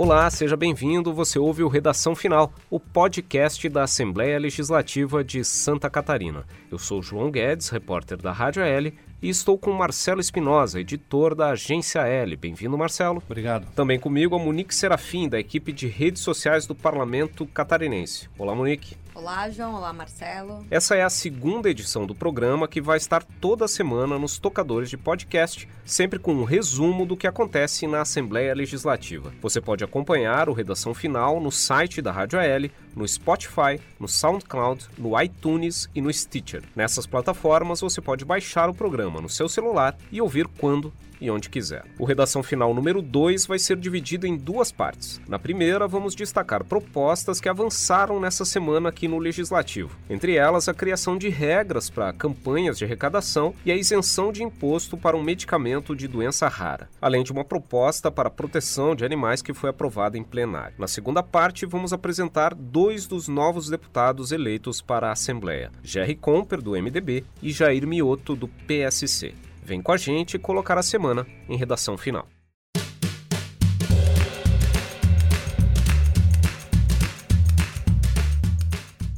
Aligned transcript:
Olá, 0.00 0.30
seja 0.30 0.56
bem-vindo. 0.56 1.12
Você 1.12 1.40
ouve 1.40 1.64
o 1.64 1.68
Redação 1.68 2.14
Final, 2.14 2.52
o 2.70 2.78
podcast 2.78 3.68
da 3.68 3.82
Assembleia 3.82 4.38
Legislativa 4.38 5.24
de 5.24 5.44
Santa 5.44 5.90
Catarina. 5.90 6.46
Eu 6.70 6.78
sou 6.78 7.02
João 7.02 7.32
Guedes, 7.32 7.68
repórter 7.68 8.16
da 8.16 8.30
Rádio 8.30 8.62
L, 8.62 8.94
e 9.20 9.28
estou 9.28 9.58
com 9.58 9.72
Marcelo 9.72 10.20
Espinosa, 10.20 10.78
editor 10.78 11.34
da 11.34 11.48
Agência 11.48 12.06
L. 12.06 12.36
Bem-vindo, 12.36 12.78
Marcelo. 12.78 13.20
Obrigado. 13.26 13.66
Também 13.74 13.98
comigo 13.98 14.36
a 14.36 14.38
Monique 14.38 14.72
Serafim, 14.72 15.28
da 15.28 15.40
equipe 15.40 15.72
de 15.72 15.88
redes 15.88 16.22
sociais 16.22 16.64
do 16.64 16.76
Parlamento 16.76 17.44
Catarinense. 17.44 18.28
Olá, 18.38 18.54
Monique. 18.54 18.96
Olá, 19.18 19.50
João. 19.50 19.74
Olá, 19.74 19.92
Marcelo. 19.92 20.64
Essa 20.70 20.94
é 20.94 21.02
a 21.02 21.10
segunda 21.10 21.68
edição 21.68 22.06
do 22.06 22.14
programa 22.14 22.68
que 22.68 22.80
vai 22.80 22.96
estar 22.96 23.24
toda 23.40 23.66
semana 23.66 24.16
nos 24.16 24.38
tocadores 24.38 24.88
de 24.88 24.96
podcast, 24.96 25.68
sempre 25.84 26.20
com 26.20 26.32
um 26.32 26.44
resumo 26.44 27.04
do 27.04 27.16
que 27.16 27.26
acontece 27.26 27.88
na 27.88 28.02
Assembleia 28.02 28.54
Legislativa. 28.54 29.32
Você 29.42 29.60
pode 29.60 29.82
acompanhar 29.82 30.48
o 30.48 30.52
Redação 30.52 30.94
Final 30.94 31.40
no 31.40 31.50
site 31.50 32.00
da 32.00 32.12
Rádio 32.12 32.38
AL, 32.38 32.70
no 32.98 33.06
Spotify, 33.06 33.80
no 33.98 34.08
SoundCloud, 34.08 34.86
no 34.98 35.18
iTunes 35.20 35.88
e 35.94 36.00
no 36.00 36.12
Stitcher. 36.12 36.64
Nessas 36.74 37.06
plataformas 37.06 37.80
você 37.80 38.00
pode 38.00 38.24
baixar 38.24 38.68
o 38.68 38.74
programa 38.74 39.20
no 39.20 39.28
seu 39.28 39.48
celular 39.48 39.96
e 40.10 40.20
ouvir 40.20 40.46
quando 40.46 40.92
e 41.20 41.30
onde 41.30 41.48
quiser. 41.48 41.84
O 41.98 42.04
Redação 42.04 42.42
Final 42.42 42.74
número 42.74 43.02
2 43.02 43.46
vai 43.46 43.58
ser 43.58 43.76
dividido 43.76 44.26
em 44.26 44.36
duas 44.36 44.70
partes. 44.70 45.20
Na 45.28 45.38
primeira, 45.38 45.86
vamos 45.86 46.14
destacar 46.14 46.64
propostas 46.64 47.40
que 47.40 47.48
avançaram 47.48 48.20
nessa 48.20 48.44
semana 48.44 48.88
aqui 48.88 49.08
no 49.08 49.18
Legislativo. 49.18 49.96
Entre 50.08 50.36
elas, 50.36 50.68
a 50.68 50.74
criação 50.74 51.16
de 51.16 51.28
regras 51.28 51.90
para 51.90 52.12
campanhas 52.12 52.78
de 52.78 52.84
arrecadação 52.84 53.54
e 53.64 53.72
a 53.72 53.76
isenção 53.76 54.32
de 54.32 54.42
imposto 54.42 54.96
para 54.96 55.16
um 55.16 55.22
medicamento 55.22 55.94
de 55.94 56.08
doença 56.08 56.48
rara, 56.48 56.88
além 57.00 57.22
de 57.22 57.32
uma 57.32 57.44
proposta 57.44 58.10
para 58.10 58.30
proteção 58.30 58.94
de 58.94 59.04
animais 59.04 59.42
que 59.42 59.54
foi 59.54 59.70
aprovada 59.70 60.16
em 60.16 60.22
plenário. 60.22 60.74
Na 60.78 60.86
segunda 60.86 61.22
parte, 61.22 61.66
vamos 61.66 61.92
apresentar 61.92 62.54
dois 62.54 62.87
dos 63.06 63.28
novos 63.28 63.68
deputados 63.68 64.32
eleitos 64.32 64.80
para 64.80 65.08
a 65.08 65.12
Assembleia: 65.12 65.70
Jerry 65.82 66.16
Comper, 66.16 66.62
do 66.62 66.72
MDB, 66.72 67.24
e 67.42 67.52
Jair 67.52 67.86
Mioto, 67.86 68.34
do 68.34 68.48
PSC. 68.48 69.34
Vem 69.62 69.82
com 69.82 69.92
a 69.92 69.96
gente 69.96 70.38
colocar 70.38 70.78
a 70.78 70.82
semana 70.82 71.26
em 71.48 71.56
redação 71.56 71.98
final. 71.98 72.26